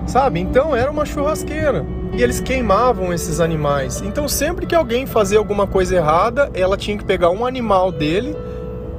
Sabe? 0.07 0.40
Então 0.40 0.75
era 0.75 0.90
uma 0.90 1.05
churrasqueira. 1.05 1.85
E 2.12 2.23
eles 2.23 2.40
queimavam 2.40 3.12
esses 3.12 3.38
animais. 3.40 4.00
Então 4.02 4.26
sempre 4.26 4.67
que 4.67 4.75
alguém 4.75 5.07
fazia 5.07 5.38
alguma 5.38 5.67
coisa 5.67 5.97
errada, 5.97 6.50
ela 6.55 6.76
tinha 6.76 6.97
que 6.97 7.05
pegar 7.05 7.31
um 7.31 7.47
animal 7.47 7.93
dele 7.93 8.37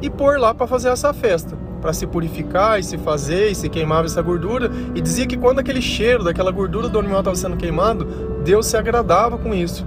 e 0.01 0.09
pôr 0.09 0.39
lá 0.39 0.53
para 0.53 0.67
fazer 0.67 0.89
essa 0.89 1.13
festa 1.13 1.68
para 1.79 1.93
se 1.93 2.05
purificar 2.05 2.79
e 2.79 2.83
se 2.83 2.97
fazer 2.97 3.49
e 3.49 3.55
se 3.55 3.69
queimava 3.69 4.05
essa 4.05 4.21
gordura 4.21 4.69
e 4.93 5.01
dizia 5.01 5.25
que 5.25 5.37
quando 5.37 5.59
aquele 5.59 5.81
cheiro 5.81 6.23
daquela 6.23 6.51
gordura 6.51 6.89
do 6.89 6.99
animal 6.99 7.19
estava 7.19 7.35
sendo 7.35 7.57
queimado, 7.57 8.05
Deus 8.43 8.65
se 8.65 8.77
agradava 8.77 9.37
com 9.37 9.53
isso. 9.53 9.85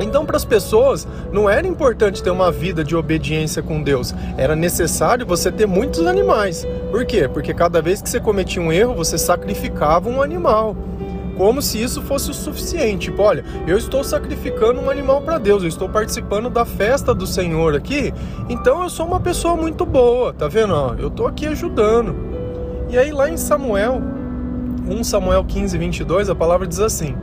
Então, 0.00 0.24
para 0.24 0.36
as 0.36 0.44
pessoas, 0.44 1.06
não 1.30 1.48
era 1.48 1.66
importante 1.66 2.22
ter 2.22 2.30
uma 2.30 2.50
vida 2.50 2.82
de 2.82 2.96
obediência 2.96 3.62
com 3.62 3.82
Deus, 3.82 4.14
era 4.38 4.56
necessário 4.56 5.26
você 5.26 5.52
ter 5.52 5.66
muitos 5.66 6.06
animais. 6.06 6.66
Por 6.90 7.04
quê? 7.04 7.28
Porque 7.28 7.52
cada 7.52 7.82
vez 7.82 8.00
que 8.00 8.08
você 8.08 8.18
cometia 8.18 8.62
um 8.62 8.72
erro, 8.72 8.94
você 8.94 9.18
sacrificava 9.18 10.08
um 10.08 10.22
animal 10.22 10.74
como 11.40 11.62
se 11.62 11.82
isso 11.82 12.02
fosse 12.02 12.30
o 12.30 12.34
suficiente. 12.34 13.10
Tipo, 13.10 13.22
olha, 13.22 13.42
eu 13.66 13.78
estou 13.78 14.04
sacrificando 14.04 14.78
um 14.78 14.90
animal 14.90 15.22
para 15.22 15.38
Deus, 15.38 15.62
eu 15.62 15.70
estou 15.70 15.88
participando 15.88 16.50
da 16.50 16.66
festa 16.66 17.14
do 17.14 17.26
Senhor 17.26 17.74
aqui, 17.74 18.12
então 18.46 18.82
eu 18.82 18.90
sou 18.90 19.06
uma 19.06 19.18
pessoa 19.18 19.56
muito 19.56 19.86
boa, 19.86 20.34
tá 20.34 20.48
vendo? 20.48 20.74
Ó, 20.74 20.94
eu 20.98 21.08
estou 21.08 21.26
aqui 21.26 21.46
ajudando. 21.46 22.14
E 22.90 22.98
aí 22.98 23.10
lá 23.10 23.30
em 23.30 23.38
Samuel, 23.38 24.02
1 24.86 25.02
Samuel 25.02 25.42
15, 25.42 25.78
22, 25.78 26.28
a 26.28 26.34
palavra 26.34 26.66
diz 26.66 26.78
assim: 26.78 27.16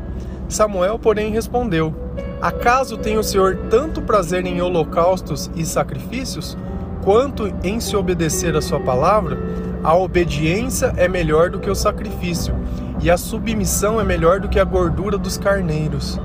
Samuel, 0.50 0.98
porém, 0.98 1.32
respondeu: 1.32 1.94
Acaso 2.42 2.98
tem 2.98 3.20
o 3.20 3.24
Senhor 3.24 3.56
tanto 3.70 4.02
prazer 4.02 4.48
em 4.48 4.60
holocaustos 4.60 5.52
e 5.56 5.64
sacrifícios, 5.64 6.58
quanto 7.04 7.54
em 7.64 7.80
se 7.80 7.96
obedecer 7.96 8.56
a 8.56 8.64
sua 8.64 8.80
palavra? 8.80 9.38
A 9.84 9.96
obediência 9.96 10.92
é 10.98 11.08
melhor 11.08 11.52
do 11.52 11.60
que 11.60 11.70
o 11.70 11.76
sacrifício 11.76 12.56
e 13.02 13.12
a 13.12 13.18
submissão 13.18 14.00
é 14.00 14.04
melhor 14.04 14.40
do 14.40 14.50
que 14.50 14.60
a 14.60 14.64
gordura 14.64 15.18
dos 15.18 15.38
carneiros. 15.38 16.20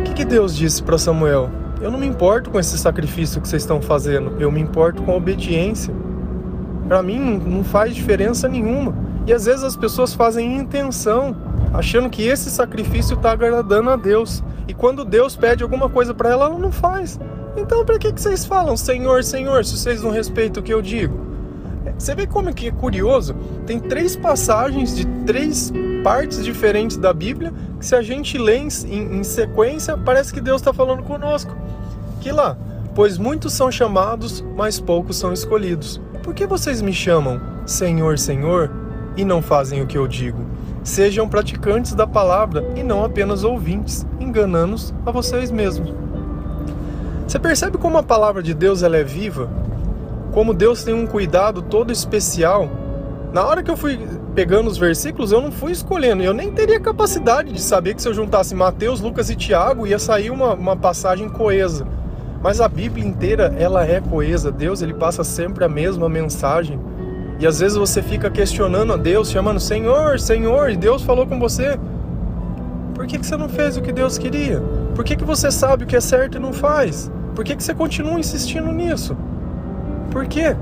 O 0.00 0.02
que, 0.04 0.14
que 0.14 0.24
Deus 0.24 0.56
disse 0.56 0.82
para 0.82 0.98
Samuel? 0.98 1.50
Eu 1.80 1.90
não 1.90 1.98
me 1.98 2.06
importo 2.06 2.50
com 2.50 2.58
esse 2.58 2.76
sacrifício 2.76 3.40
que 3.40 3.48
vocês 3.48 3.62
estão 3.62 3.80
fazendo, 3.80 4.36
eu 4.38 4.50
me 4.50 4.60
importo 4.60 5.02
com 5.02 5.12
a 5.12 5.16
obediência. 5.16 5.94
Para 6.86 7.02
mim 7.02 7.40
não 7.46 7.62
faz 7.62 7.94
diferença 7.94 8.48
nenhuma. 8.48 8.94
E 9.26 9.32
às 9.32 9.44
vezes 9.46 9.62
as 9.62 9.76
pessoas 9.76 10.12
fazem 10.12 10.58
intenção, 10.58 11.36
achando 11.72 12.10
que 12.10 12.26
esse 12.26 12.50
sacrifício 12.50 13.14
está 13.14 13.30
agradando 13.30 13.90
a 13.90 13.96
Deus. 13.96 14.42
E 14.66 14.74
quando 14.74 15.04
Deus 15.04 15.36
pede 15.36 15.62
alguma 15.62 15.88
coisa 15.88 16.12
para 16.12 16.30
ela, 16.30 16.46
ela 16.46 16.58
não 16.58 16.72
faz. 16.72 17.18
Então, 17.56 17.84
para 17.84 17.98
que, 17.98 18.12
que 18.12 18.20
vocês 18.20 18.44
falam, 18.44 18.76
Senhor, 18.76 19.22
Senhor, 19.24 19.64
se 19.64 19.76
vocês 19.76 20.02
não 20.02 20.10
respeitam 20.10 20.60
o 20.60 20.64
que 20.64 20.72
eu 20.72 20.82
digo? 20.82 21.29
Você 22.00 22.14
vê 22.14 22.26
como 22.26 22.54
que 22.54 22.68
é 22.68 22.70
curioso? 22.70 23.36
Tem 23.66 23.78
três 23.78 24.16
passagens 24.16 24.96
de 24.96 25.04
três 25.26 25.70
partes 26.02 26.42
diferentes 26.42 26.96
da 26.96 27.12
Bíblia 27.12 27.52
que 27.78 27.84
se 27.84 27.94
a 27.94 28.00
gente 28.00 28.38
lê 28.38 28.56
em, 28.56 28.68
em 29.18 29.22
sequência, 29.22 29.98
parece 29.98 30.32
que 30.32 30.40
Deus 30.40 30.62
está 30.62 30.72
falando 30.72 31.02
conosco. 31.02 31.54
Que 32.18 32.32
lá, 32.32 32.56
pois 32.94 33.18
muitos 33.18 33.52
são 33.52 33.70
chamados, 33.70 34.42
mas 34.56 34.80
poucos 34.80 35.18
são 35.18 35.30
escolhidos. 35.30 36.00
Por 36.22 36.32
que 36.32 36.46
vocês 36.46 36.80
me 36.80 36.94
chamam 36.94 37.38
Senhor, 37.66 38.18
Senhor 38.18 38.70
e 39.14 39.22
não 39.22 39.42
fazem 39.42 39.82
o 39.82 39.86
que 39.86 39.98
eu 39.98 40.08
digo? 40.08 40.42
Sejam 40.82 41.28
praticantes 41.28 41.92
da 41.92 42.06
palavra 42.06 42.64
e 42.76 42.82
não 42.82 43.04
apenas 43.04 43.44
ouvintes, 43.44 44.06
enganando-os 44.18 44.94
a 45.04 45.10
vocês 45.10 45.50
mesmos. 45.50 45.92
Você 47.28 47.38
percebe 47.38 47.76
como 47.76 47.98
a 47.98 48.02
palavra 48.02 48.42
de 48.42 48.54
Deus 48.54 48.82
ela 48.82 48.96
é 48.96 49.04
viva? 49.04 49.50
Como 50.32 50.54
Deus 50.54 50.84
tem 50.84 50.94
um 50.94 51.06
cuidado 51.06 51.62
todo 51.62 51.92
especial. 51.92 52.68
Na 53.32 53.44
hora 53.44 53.62
que 53.62 53.70
eu 53.70 53.76
fui 53.76 53.98
pegando 54.34 54.68
os 54.68 54.78
versículos, 54.78 55.32
eu 55.32 55.40
não 55.40 55.52
fui 55.52 55.72
escolhendo. 55.72 56.22
Eu 56.22 56.34
nem 56.34 56.50
teria 56.52 56.80
capacidade 56.80 57.52
de 57.52 57.60
saber 57.60 57.94
que 57.94 58.02
se 58.02 58.08
eu 58.08 58.14
juntasse 58.14 58.54
Mateus, 58.54 59.00
Lucas 59.00 59.30
e 59.30 59.36
Tiago, 59.36 59.86
ia 59.86 59.98
sair 59.98 60.30
uma, 60.30 60.54
uma 60.54 60.76
passagem 60.76 61.28
coesa. 61.28 61.86
Mas 62.42 62.60
a 62.60 62.68
Bíblia 62.68 63.06
inteira, 63.06 63.54
ela 63.58 63.86
é 63.86 64.00
coesa. 64.00 64.50
Deus, 64.50 64.82
ele 64.82 64.94
passa 64.94 65.22
sempre 65.22 65.64
a 65.64 65.68
mesma 65.68 66.08
mensagem. 66.08 66.80
E 67.38 67.46
às 67.46 67.60
vezes 67.60 67.76
você 67.76 68.02
fica 68.02 68.30
questionando 68.30 68.92
a 68.92 68.96
Deus, 68.96 69.30
chamando 69.30 69.60
Senhor, 69.60 70.18
Senhor, 70.18 70.70
e 70.70 70.76
Deus 70.76 71.02
falou 71.02 71.26
com 71.26 71.38
você. 71.38 71.78
Por 72.94 73.06
que, 73.06 73.18
que 73.18 73.26
você 73.26 73.36
não 73.36 73.48
fez 73.48 73.76
o 73.76 73.82
que 73.82 73.92
Deus 73.92 74.18
queria? 74.18 74.62
Por 74.94 75.04
que, 75.04 75.16
que 75.16 75.24
você 75.24 75.50
sabe 75.50 75.84
o 75.84 75.86
que 75.86 75.96
é 75.96 76.00
certo 76.00 76.36
e 76.36 76.40
não 76.40 76.52
faz? 76.52 77.10
Por 77.34 77.44
que, 77.44 77.56
que 77.56 77.62
você 77.62 77.72
continua 77.74 78.18
insistindo 78.18 78.70
nisso? 78.72 79.16
Por 80.10 80.26
quê? 80.26 80.56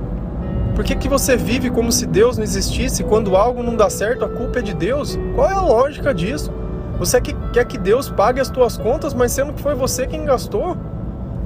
Por 0.75 0.85
que, 0.85 0.95
que 0.95 1.09
você 1.09 1.37
vive 1.37 1.71
como 1.71 1.91
se 1.91 2.07
Deus 2.07 2.37
não 2.37 2.45
existisse? 2.45 3.03
Quando 3.03 3.37
algo 3.37 3.63
não 3.63 3.75
dá 3.75 3.91
certo, 3.91 4.25
a 4.25 4.29
culpa 4.29 4.61
é 4.61 4.63
de 4.63 4.75
Deus? 4.75 5.19
Qual 5.35 5.51
é 5.51 5.55
a 5.55 5.61
lógica 5.61 6.15
disso? 6.15 6.53
Você 6.99 7.21
quer 7.21 7.65
que 7.65 7.79
Deus 7.79 8.09
pague 8.09 8.41
as 8.41 8.51
tuas 8.51 8.77
contas, 8.77 9.15
mas 9.15 9.33
sendo 9.33 9.53
que 9.53 9.63
foi 9.63 9.75
você 9.75 10.07
quem 10.07 10.25
gastou? 10.25 10.77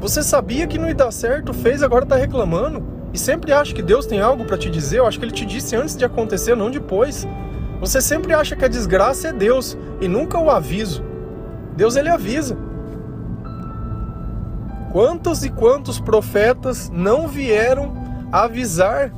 Você 0.00 0.22
sabia 0.22 0.66
que 0.66 0.78
não 0.78 0.88
ia 0.88 0.94
dar 0.94 1.12
certo, 1.12 1.54
fez, 1.54 1.82
agora 1.82 2.04
está 2.04 2.16
reclamando? 2.16 2.82
E 3.12 3.18
sempre 3.18 3.52
acha 3.52 3.74
que 3.74 3.82
Deus 3.82 4.06
tem 4.06 4.20
algo 4.20 4.44
para 4.44 4.58
te 4.58 4.68
dizer? 4.68 4.98
Eu 4.98 5.06
acho 5.06 5.18
que 5.18 5.24
Ele 5.24 5.32
te 5.32 5.46
disse 5.46 5.76
antes 5.76 5.96
de 5.96 6.04
acontecer, 6.04 6.56
não 6.56 6.70
depois. 6.70 7.26
Você 7.80 8.00
sempre 8.00 8.32
acha 8.32 8.54
que 8.54 8.64
a 8.64 8.68
desgraça 8.68 9.28
é 9.28 9.32
Deus 9.32 9.76
e 10.00 10.08
nunca 10.08 10.38
o 10.38 10.50
aviso. 10.50 11.02
Deus 11.76 11.96
ele 11.96 12.08
avisa. 12.08 12.56
Quantos 14.92 15.42
e 15.42 15.48
quantos 15.48 15.98
profetas 15.98 16.90
não 16.90 17.26
vieram 17.26 17.94
avisar 18.30 19.10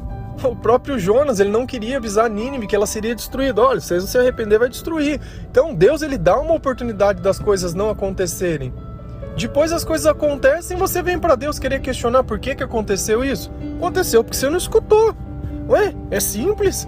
o 0.43 0.55
próprio 0.55 0.99
Jonas, 0.99 1.41
ele 1.41 1.51
não 1.51 1.67
queria 1.67 1.97
avisar 1.97 2.29
Nínive 2.31 2.67
que 2.67 2.77
ela 2.77 2.87
seria 2.87 3.15
destruída. 3.15 3.61
Olha, 3.61 3.81
se 3.81 3.89
vocês 3.89 4.03
não 4.03 4.11
se 4.11 4.19
arrepender, 4.19 4.59
vai 4.59 4.69
destruir. 4.69 5.21
Então 5.51 5.75
Deus 5.75 6.03
ele 6.03 6.17
dá 6.17 6.39
uma 6.39 6.55
oportunidade 6.55 7.21
das 7.21 7.39
coisas 7.39 7.75
não 7.75 7.91
acontecerem. 7.91 8.73
Depois 9.37 9.73
as 9.73 9.85
coisas 9.85 10.07
acontecem, 10.07 10.77
você 10.77 11.03
vem 11.03 11.19
para 11.19 11.35
Deus 11.35 11.59
querer 11.59 11.81
questionar 11.81 12.23
por 12.23 12.39
que, 12.39 12.55
que 12.55 12.63
aconteceu 12.63 13.25
isso. 13.25 13.51
Aconteceu 13.77 14.23
porque 14.23 14.37
você 14.37 14.49
não 14.49 14.59
escutou. 14.59 15.15
Ué, 15.69 15.93
é 16.11 16.21
simples. 16.21 16.87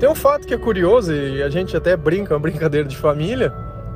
Tem 0.00 0.08
um 0.08 0.14
fato 0.14 0.46
que 0.46 0.54
é 0.54 0.58
curioso 0.58 1.12
e 1.12 1.42
a 1.42 1.50
gente 1.50 1.76
até 1.76 1.96
brinca, 1.96 2.34
uma 2.34 2.40
brincadeira 2.40 2.88
de 2.88 2.96
família. 2.96 3.52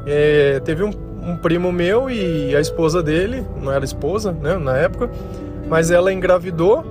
É, 0.06 0.60
teve 0.60 0.82
um, 0.82 0.90
um 1.22 1.36
primo 1.36 1.70
meu 1.70 2.10
e 2.10 2.54
a 2.54 2.60
esposa 2.60 3.02
dele, 3.02 3.46
não 3.60 3.72
era 3.72 3.84
esposa, 3.84 4.32
né, 4.32 4.56
na 4.56 4.76
época, 4.76 5.10
mas 5.68 5.90
ela 5.90 6.12
engravidou 6.12 6.84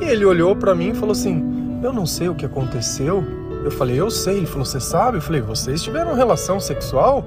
e 0.00 0.04
ele 0.04 0.24
olhou 0.24 0.54
para 0.54 0.74
mim 0.74 0.90
e 0.90 0.94
falou 0.94 1.12
assim: 1.12 1.80
"Eu 1.82 1.92
não 1.92 2.06
sei 2.06 2.28
o 2.28 2.34
que 2.34 2.46
aconteceu". 2.46 3.24
Eu 3.64 3.70
falei: 3.70 3.98
"Eu 3.98 4.10
sei". 4.10 4.38
Ele 4.38 4.46
falou: 4.46 4.64
"Você 4.64 4.80
sabe?". 4.80 5.18
Eu 5.18 5.22
falei: 5.22 5.40
"Vocês 5.40 5.82
tiveram 5.82 6.14
relação 6.14 6.60
sexual?". 6.60 7.24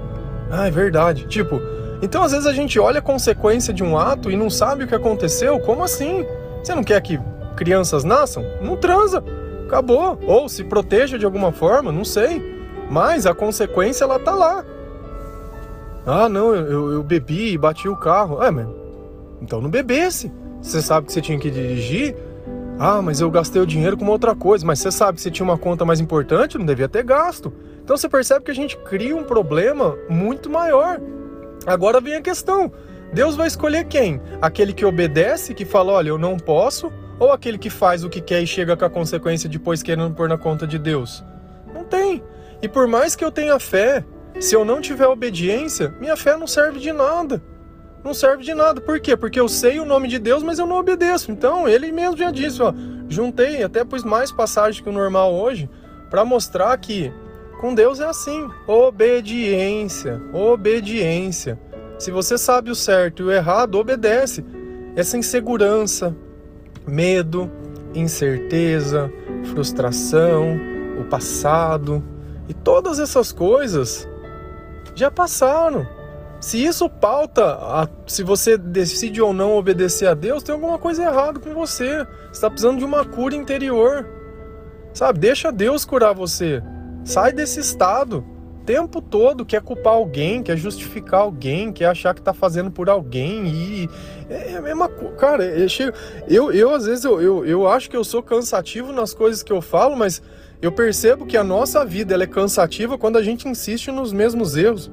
Ah, 0.50 0.66
é 0.68 0.70
verdade. 0.70 1.26
Tipo, 1.26 1.60
então 2.02 2.22
às 2.22 2.32
vezes 2.32 2.46
a 2.46 2.52
gente 2.52 2.78
olha 2.78 2.98
a 2.98 3.02
consequência 3.02 3.72
de 3.72 3.82
um 3.82 3.98
ato 3.98 4.30
e 4.30 4.36
não 4.36 4.50
sabe 4.50 4.84
o 4.84 4.86
que 4.86 4.94
aconteceu. 4.94 5.58
Como 5.60 5.82
assim? 5.82 6.24
Você 6.62 6.74
não 6.74 6.84
quer 6.84 7.00
que 7.00 7.18
crianças 7.56 8.04
nasçam? 8.04 8.44
Não 8.60 8.76
transa. 8.76 9.22
Acabou. 9.66 10.18
Ou 10.26 10.48
se 10.48 10.62
proteja 10.64 11.18
de 11.18 11.24
alguma 11.24 11.50
forma, 11.50 11.90
não 11.90 12.04
sei. 12.04 12.54
Mas 12.90 13.26
a 13.26 13.34
consequência 13.34 14.04
ela 14.04 14.18
tá 14.18 14.32
lá. 14.32 14.64
Ah, 16.06 16.28
não, 16.28 16.54
eu, 16.54 16.92
eu 16.92 17.02
bebi 17.02 17.52
e 17.52 17.58
bati 17.58 17.88
o 17.88 17.96
carro. 17.96 18.40
É, 18.42 18.50
mas 18.50 18.68
então 19.42 19.60
não 19.60 19.68
bebesse. 19.68 20.32
Você 20.62 20.80
sabe 20.80 21.06
que 21.06 21.12
você 21.12 21.20
tinha 21.20 21.38
que 21.38 21.50
dirigir. 21.50 22.16
Ah, 22.78 23.02
mas 23.02 23.20
eu 23.20 23.30
gastei 23.30 23.60
o 23.60 23.66
dinheiro 23.66 23.96
com 23.96 24.04
uma 24.04 24.12
outra 24.12 24.34
coisa. 24.34 24.64
Mas 24.64 24.78
você 24.78 24.92
sabe 24.92 25.16
que 25.16 25.22
você 25.22 25.30
tinha 25.30 25.44
uma 25.44 25.58
conta 25.58 25.84
mais 25.84 26.00
importante, 26.00 26.56
não 26.56 26.64
devia 26.64 26.88
ter 26.88 27.02
gasto. 27.02 27.52
Então 27.82 27.96
você 27.96 28.08
percebe 28.08 28.44
que 28.44 28.50
a 28.50 28.54
gente 28.54 28.76
cria 28.78 29.16
um 29.16 29.24
problema 29.24 29.96
muito 30.08 30.48
maior. 30.48 31.00
Agora 31.66 32.00
vem 32.00 32.14
a 32.14 32.22
questão: 32.22 32.70
Deus 33.12 33.34
vai 33.34 33.48
escolher 33.48 33.84
quem? 33.84 34.20
Aquele 34.40 34.72
que 34.72 34.84
obedece, 34.84 35.54
que 35.54 35.64
fala, 35.64 35.92
olha, 35.92 36.10
eu 36.10 36.18
não 36.18 36.36
posso, 36.36 36.92
ou 37.18 37.32
aquele 37.32 37.58
que 37.58 37.70
faz 37.70 38.04
o 38.04 38.08
que 38.08 38.20
quer 38.20 38.42
e 38.42 38.46
chega 38.46 38.76
com 38.76 38.84
a 38.84 38.90
consequência 38.90 39.48
depois 39.48 39.82
querendo 39.82 40.14
pôr 40.14 40.28
na 40.28 40.38
conta 40.38 40.66
de 40.66 40.78
Deus? 40.78 41.24
Não 41.74 41.84
tem. 41.84 42.22
E 42.62 42.68
por 42.68 42.86
mais 42.86 43.16
que 43.16 43.24
eu 43.24 43.30
tenha 43.30 43.58
fé, 43.58 44.04
se 44.40 44.54
eu 44.54 44.64
não 44.64 44.80
tiver 44.80 45.06
obediência, 45.06 45.94
minha 46.00 46.16
fé 46.16 46.36
não 46.36 46.46
serve 46.46 46.78
de 46.78 46.92
nada. 46.92 47.42
Não 48.04 48.14
serve 48.14 48.44
de 48.44 48.54
nada. 48.54 48.80
Por 48.80 49.00
quê? 49.00 49.16
Porque 49.16 49.40
eu 49.40 49.48
sei 49.48 49.80
o 49.80 49.84
nome 49.84 50.08
de 50.08 50.18
Deus, 50.18 50.42
mas 50.42 50.58
eu 50.58 50.66
não 50.66 50.76
obedeço. 50.76 51.32
Então, 51.32 51.66
ele 51.68 51.90
mesmo 51.90 52.16
já 52.16 52.30
disse, 52.30 52.62
ó, 52.62 52.72
juntei, 53.08 53.62
até 53.62 53.84
pus 53.84 54.04
mais 54.04 54.30
passagens 54.30 54.80
que 54.80 54.88
o 54.88 54.92
normal 54.92 55.34
hoje, 55.34 55.68
para 56.10 56.24
mostrar 56.24 56.76
que 56.78 57.12
com 57.60 57.74
Deus 57.74 58.00
é 58.00 58.04
assim, 58.04 58.48
obediência, 58.66 60.20
obediência. 60.32 61.58
Se 61.98 62.10
você 62.10 62.36
sabe 62.36 62.70
o 62.70 62.74
certo 62.74 63.22
e 63.22 63.26
o 63.26 63.32
errado, 63.32 63.76
obedece. 63.76 64.44
Essa 64.94 65.16
insegurança, 65.16 66.14
medo, 66.86 67.50
incerteza, 67.94 69.10
frustração, 69.44 70.58
o 71.00 71.04
passado 71.04 72.04
e 72.48 72.54
todas 72.54 72.98
essas 72.98 73.32
coisas 73.32 74.06
já 74.96 75.10
passaram. 75.10 75.86
Se 76.40 76.62
isso 76.62 76.88
pauta, 76.88 77.44
a, 77.44 77.88
se 78.06 78.22
você 78.22 78.58
decide 78.58 79.22
ou 79.22 79.32
não 79.32 79.56
obedecer 79.56 80.06
a 80.06 80.14
Deus, 80.14 80.42
tem 80.42 80.54
alguma 80.54 80.78
coisa 80.78 81.04
errada 81.04 81.38
com 81.38 81.54
você. 81.54 82.04
Você 82.04 82.32
está 82.32 82.50
precisando 82.50 82.78
de 82.78 82.84
uma 82.84 83.04
cura 83.04 83.34
interior. 83.34 84.06
Sabe? 84.92 85.18
Deixa 85.18 85.52
Deus 85.52 85.84
curar 85.84 86.14
você. 86.14 86.62
Sai 87.04 87.32
desse 87.32 87.60
estado. 87.60 88.24
O 88.60 88.64
tempo 88.66 89.00
todo 89.00 89.44
quer 89.44 89.62
culpar 89.62 89.94
alguém, 89.94 90.42
quer 90.42 90.56
justificar 90.56 91.20
alguém, 91.20 91.72
quer 91.72 91.86
achar 91.86 92.12
que 92.12 92.20
está 92.20 92.34
fazendo 92.34 92.70
por 92.70 92.90
alguém. 92.90 93.46
E 93.46 93.90
é, 94.28 94.52
é 94.52 94.56
a 94.56 94.62
mesma 94.62 94.88
coisa. 94.88 95.14
Cara, 95.14 95.44
eu, 95.44 95.68
eu, 96.28 96.52
eu 96.52 96.74
às 96.74 96.86
vezes 96.86 97.04
eu, 97.04 97.20
eu, 97.20 97.46
eu 97.46 97.68
acho 97.68 97.88
que 97.88 97.96
eu 97.96 98.04
sou 98.04 98.22
cansativo 98.22 98.92
nas 98.92 99.14
coisas 99.14 99.42
que 99.42 99.52
eu 99.52 99.62
falo, 99.62 99.96
mas 99.96 100.20
eu 100.60 100.72
percebo 100.72 101.26
que 101.26 101.36
a 101.36 101.44
nossa 101.44 101.84
vida 101.84 102.14
ela 102.14 102.24
é 102.24 102.26
cansativa 102.26 102.96
quando 102.96 103.16
a 103.16 103.22
gente 103.22 103.48
insiste 103.48 103.90
nos 103.90 104.12
mesmos 104.12 104.56
erros 104.56 104.90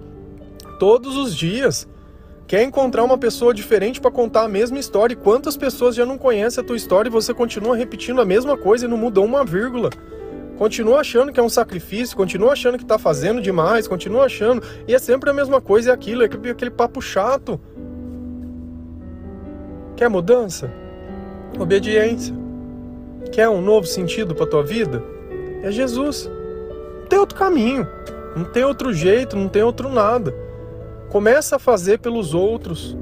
todos 0.77 1.15
os 1.15 1.35
dias. 1.35 1.87
Quer 2.45 2.63
encontrar 2.63 3.03
uma 3.03 3.17
pessoa 3.17 3.53
diferente 3.53 4.01
para 4.01 4.11
contar 4.11 4.43
a 4.43 4.49
mesma 4.49 4.77
história 4.77 5.13
e 5.13 5.17
quantas 5.17 5.55
pessoas 5.55 5.95
já 5.95 6.05
não 6.05 6.17
conhecem 6.17 6.61
a 6.61 6.67
tua 6.67 6.75
história 6.75 7.07
e 7.07 7.11
você 7.11 7.33
continua 7.33 7.75
repetindo 7.75 8.19
a 8.19 8.25
mesma 8.25 8.57
coisa 8.57 8.85
e 8.85 8.89
não 8.89 8.97
mudou 8.97 9.23
uma 9.23 9.45
vírgula. 9.45 9.89
Continua 10.57 10.99
achando 10.99 11.31
que 11.31 11.39
é 11.39 11.43
um 11.43 11.49
sacrifício, 11.49 12.15
continua 12.15 12.51
achando 12.51 12.77
que 12.77 12.83
está 12.83 12.99
fazendo 12.99 13.41
demais, 13.41 13.87
continua 13.87 14.25
achando. 14.25 14.61
E 14.87 14.93
é 14.93 14.99
sempre 14.99 15.29
a 15.29 15.33
mesma 15.33 15.61
coisa, 15.61 15.89
é 15.89 15.93
aquilo, 15.93 16.21
é 16.21 16.25
aquele, 16.25 16.49
aquele 16.49 16.71
papo 16.71 17.01
chato. 17.01 17.59
Quer 19.95 20.09
mudança? 20.09 20.71
Obediência. 21.57 22.35
Quer 23.31 23.47
um 23.49 23.61
novo 23.61 23.87
sentido 23.87 24.35
para 24.35 24.45
tua 24.45 24.63
vida? 24.63 25.12
É 25.63 25.71
Jesus. 25.71 26.29
Não 26.99 27.07
tem 27.07 27.17
outro 27.17 27.37
caminho, 27.37 27.87
não 28.35 28.43
tem 28.43 28.63
outro 28.63 28.93
jeito, 28.93 29.35
não 29.35 29.47
tem 29.47 29.63
outro 29.63 29.89
nada. 29.89 30.35
Começa 31.09 31.55
a 31.55 31.59
fazer 31.59 31.99
pelos 31.99 32.33
outros. 32.33 32.97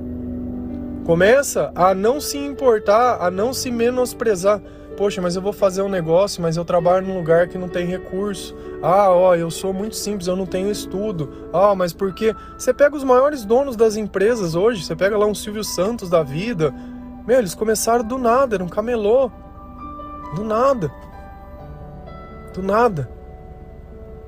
Começa 1.06 1.72
a 1.74 1.96
não 1.96 2.22
se 2.22 2.38
importar, 2.38 3.18
a 3.20 3.32
não 3.32 3.52
se 3.52 3.72
menosprezar. 3.72 4.62
Poxa, 4.96 5.20
mas 5.20 5.36
eu 5.36 5.42
vou 5.42 5.54
fazer 5.54 5.82
um 5.82 5.90
negócio, 5.90 6.42
mas 6.44 6.58
eu 6.58 6.64
trabalho 6.64 7.08
num 7.08 7.18
lugar 7.18 7.48
que 7.48 7.58
não 7.58 7.68
tem 7.68 7.88
recurso. 7.88 8.56
Ah, 8.84 9.10
ó, 9.10 9.34
eu 9.34 9.50
sou 9.50 9.74
muito 9.74 9.96
simples, 9.96 10.28
eu 10.28 10.36
não 10.36 10.46
tenho 10.46 10.70
estudo. 10.70 11.48
Ah, 11.52 11.74
mas 11.74 11.92
por 11.92 12.14
quê? 12.14 12.36
Você 12.58 12.72
pega 12.72 12.96
os 12.96 13.04
maiores 13.04 13.44
donos 13.44 13.76
das 13.76 13.96
empresas 13.96 14.54
hoje, 14.54 14.86
você 14.86 14.96
pega 14.96 15.18
lá 15.18 15.26
um 15.26 15.34
Silvio 15.34 15.64
Santos 15.64 16.10
da 16.10 16.22
vida. 16.22 16.72
Meu, 17.26 17.40
eles 17.40 17.56
começaram 17.56 18.04
do 18.04 18.18
nada, 18.18 18.56
era 18.56 18.64
um 18.64 18.70
camelô. 18.70 19.32
Do 20.36 20.44
nada. 20.44 20.92
Do 22.54 22.62
nada. 22.62 23.10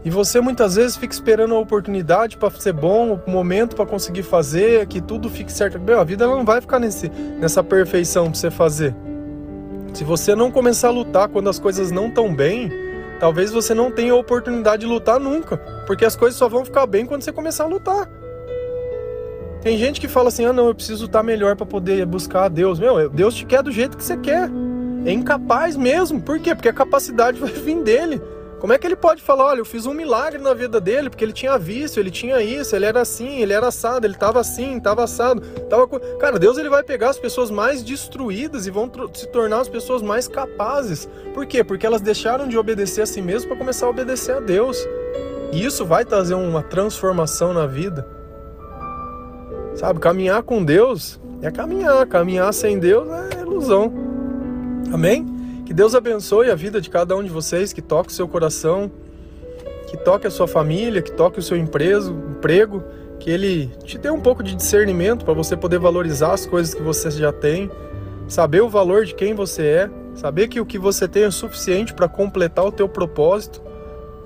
E 0.06 0.10
você 0.10 0.42
muitas 0.42 0.76
vezes 0.76 0.98
fica 0.98 1.14
esperando 1.14 1.56
a 1.56 1.60
oportunidade 1.60 2.36
para 2.36 2.52
ser 2.52 2.74
bom, 2.74 3.22
o 3.26 3.32
momento 3.32 3.76
para 3.76 3.86
conseguir 3.86 4.24
fazer, 4.24 4.86
que 4.88 5.00
tudo 5.00 5.30
fique 5.30 5.52
certo. 5.52 5.80
Meu, 5.80 6.00
a 6.00 6.04
vida 6.04 6.28
não 6.28 6.44
vai 6.44 6.60
ficar 6.60 6.78
nesse, 6.78 7.10
nessa 7.10 7.64
perfeição 7.64 8.26
para 8.26 8.36
você 8.36 8.52
fazer. 8.52 8.94
Se 9.94 10.04
você 10.04 10.36
não 10.36 10.52
começar 10.52 10.90
a 10.90 10.92
lutar 10.92 11.30
quando 11.30 11.50
as 11.50 11.58
coisas 11.58 11.90
não 11.90 12.08
estão 12.08 12.36
bem, 12.36 12.70
talvez 13.18 13.52
você 13.52 13.74
não 13.74 13.90
tenha 13.90 14.12
a 14.12 14.16
oportunidade 14.16 14.82
de 14.82 14.88
lutar 14.88 15.20
nunca, 15.20 15.56
porque 15.88 16.04
as 16.04 16.16
coisas 16.16 16.38
só 16.38 16.50
vão 16.50 16.66
ficar 16.66 16.86
bem 16.86 17.06
quando 17.06 17.22
você 17.22 17.32
começar 17.32 17.64
a 17.64 17.68
lutar. 17.68 18.10
Tem 19.62 19.78
gente 19.78 20.02
que 20.02 20.10
fala 20.10 20.28
assim: 20.28 20.44
"Ah, 20.44 20.52
não, 20.52 20.68
eu 20.68 20.76
preciso 20.76 21.06
estar 21.06 21.24
melhor 21.24 21.56
para 21.56 21.66
poder 21.66 22.06
buscar 22.06 22.46
a 22.46 22.50
Deus". 22.50 22.78
Meu, 22.80 23.08
Deus 23.10 23.34
te 23.34 23.46
quer 23.46 23.64
do 23.64 23.72
jeito 23.72 23.96
que 23.96 24.04
você 24.04 24.18
quer. 24.18 24.50
É 25.06 25.12
incapaz 25.12 25.76
mesmo. 25.76 26.22
Por 26.22 26.40
quê? 26.40 26.56
Porque 26.56 26.70
a 26.70 26.74
capacidade 26.74 27.40
vai 27.40 27.52
vir 27.52 27.82
dele. 27.82 28.22
Como 28.64 28.72
é 28.72 28.78
que 28.78 28.88
ele 28.88 28.96
pode 28.96 29.22
falar, 29.22 29.48
olha, 29.48 29.60
eu 29.60 29.66
fiz 29.66 29.86
um 29.86 29.94
milagre 29.94 30.42
na 30.42 30.54
vida 30.54 30.80
dele, 30.80 31.10
porque 31.10 31.26
ele 31.26 31.34
tinha 31.34 31.58
vício, 31.58 32.00
ele 32.00 32.10
tinha 32.10 32.42
isso, 32.42 32.74
ele 32.74 32.86
era 32.86 33.02
assim, 33.02 33.42
ele 33.42 33.52
era 33.52 33.68
assado, 33.68 34.08
ele 34.08 34.14
estava 34.14 34.40
assim, 34.40 34.78
estava 34.78 35.04
assado, 35.04 35.42
tava 35.70 35.86
Cara, 36.18 36.40
Deus 36.40 36.58
ele 36.58 36.70
vai 36.70 36.82
pegar 36.82 37.10
as 37.10 37.20
pessoas 37.20 37.52
mais 37.52 37.84
destruídas 37.84 38.66
e 38.66 38.72
vão 38.72 38.90
se 39.14 39.28
tornar 39.28 39.60
as 39.60 39.68
pessoas 39.68 40.02
mais 40.02 40.30
capazes. 40.30 41.10
Por 41.34 41.46
quê? 41.46 41.62
Porque 41.62 41.86
elas 41.86 42.00
deixaram 42.00 42.48
de 42.48 42.58
obedecer 42.58 43.02
a 43.02 43.06
si 43.06 43.22
mesmas 43.22 43.46
para 43.46 43.58
começar 43.58 43.86
a 43.86 43.90
obedecer 43.90 44.38
a 44.38 44.40
Deus. 44.40 44.78
E 45.52 45.66
isso 45.66 45.86
vai 45.86 46.06
trazer 46.06 46.36
uma 46.36 46.64
transformação 46.64 47.54
na 47.54 47.68
vida. 47.68 48.08
Sabe, 49.76 50.00
caminhar 50.00 50.42
com 50.42 50.64
Deus 50.64 51.20
é 51.42 51.52
caminhar, 51.52 52.08
caminhar 52.08 52.54
sem 52.54 52.80
Deus 52.80 53.10
é 53.10 53.42
ilusão. 53.42 54.03
Amém? 54.94 55.26
Que 55.66 55.74
Deus 55.74 55.96
abençoe 55.96 56.52
a 56.52 56.56
vida 56.56 56.80
de 56.80 56.88
cada 56.88 57.16
um 57.16 57.24
de 57.24 57.30
vocês, 57.30 57.74
que 57.74 57.82
toque 57.82 58.12
o 58.12 58.14
seu 58.14 58.28
coração, 58.28 58.92
que 59.88 59.98
toque 59.98 60.28
a 60.28 60.30
sua 60.30 60.48
família, 60.48 61.02
que 61.02 61.12
toque 61.12 61.40
o 61.40 61.42
seu 61.42 61.58
emprego, 61.58 62.84
que 63.20 63.32
Ele 63.32 63.72
te 63.84 63.98
dê 63.98 64.12
um 64.12 64.22
pouco 64.22 64.44
de 64.44 64.54
discernimento 64.54 65.26
para 65.26 65.34
você 65.34 65.58
poder 65.58 65.80
valorizar 65.80 66.34
as 66.34 66.46
coisas 66.46 66.76
que 66.76 66.82
você 66.84 67.10
já 67.10 67.32
tem, 67.32 67.72
saber 68.28 68.62
o 68.62 68.70
valor 68.70 69.04
de 69.04 69.16
quem 69.16 69.34
você 69.34 69.64
é, 69.64 69.90
saber 70.14 70.48
que 70.48 70.62
o 70.62 70.66
que 70.66 70.78
você 70.78 71.08
tem 71.08 71.24
é 71.24 71.32
suficiente 71.32 71.92
para 71.92 72.08
completar 72.08 72.64
o 72.64 72.72
teu 72.72 72.88
propósito, 72.88 73.64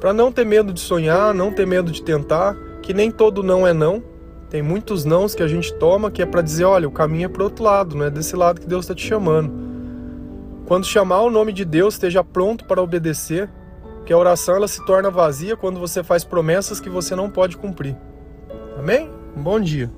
para 0.01 0.11
não 0.11 0.33
ter 0.33 0.45
medo 0.45 0.73
de 0.73 0.81
sonhar, 0.81 1.33
não 1.33 1.49
ter 1.49 1.65
medo 1.65 1.93
de 1.93 2.03
tentar, 2.03 2.57
que 2.81 2.93
nem 2.93 3.09
todo 3.09 3.41
não 3.41 3.65
é 3.65 3.71
não. 3.71 4.03
Tem 4.49 4.61
muitos 4.61 5.05
nãos 5.05 5.33
que 5.33 5.43
a 5.43 5.47
gente 5.47 5.73
toma 5.75 6.11
que 6.11 6.21
é 6.21 6.25
para 6.25 6.41
dizer, 6.41 6.65
olha, 6.65 6.89
o 6.89 6.91
caminho 6.91 7.27
é 7.27 7.29
para 7.29 7.43
outro 7.43 7.63
lado, 7.63 7.95
não 7.95 8.03
é 8.03 8.09
desse 8.09 8.35
lado 8.35 8.59
que 8.59 8.67
Deus 8.67 8.83
está 8.83 8.93
te 8.93 9.05
chamando. 9.07 9.66
Quando 10.67 10.85
chamar 10.85 11.21
o 11.21 11.29
nome 11.29 11.53
de 11.53 11.63
Deus, 11.63 11.93
esteja 11.93 12.21
pronto 12.21 12.65
para 12.65 12.81
obedecer, 12.81 13.49
que 14.05 14.11
a 14.11 14.17
oração 14.17 14.57
ela 14.57 14.67
se 14.67 14.85
torna 14.85 15.09
vazia 15.09 15.55
quando 15.55 15.79
você 15.79 16.03
faz 16.03 16.25
promessas 16.25 16.81
que 16.81 16.89
você 16.89 17.15
não 17.15 17.29
pode 17.29 17.55
cumprir. 17.55 17.95
Amém? 18.77 19.09
Um 19.33 19.41
bom 19.41 19.61
dia. 19.61 19.89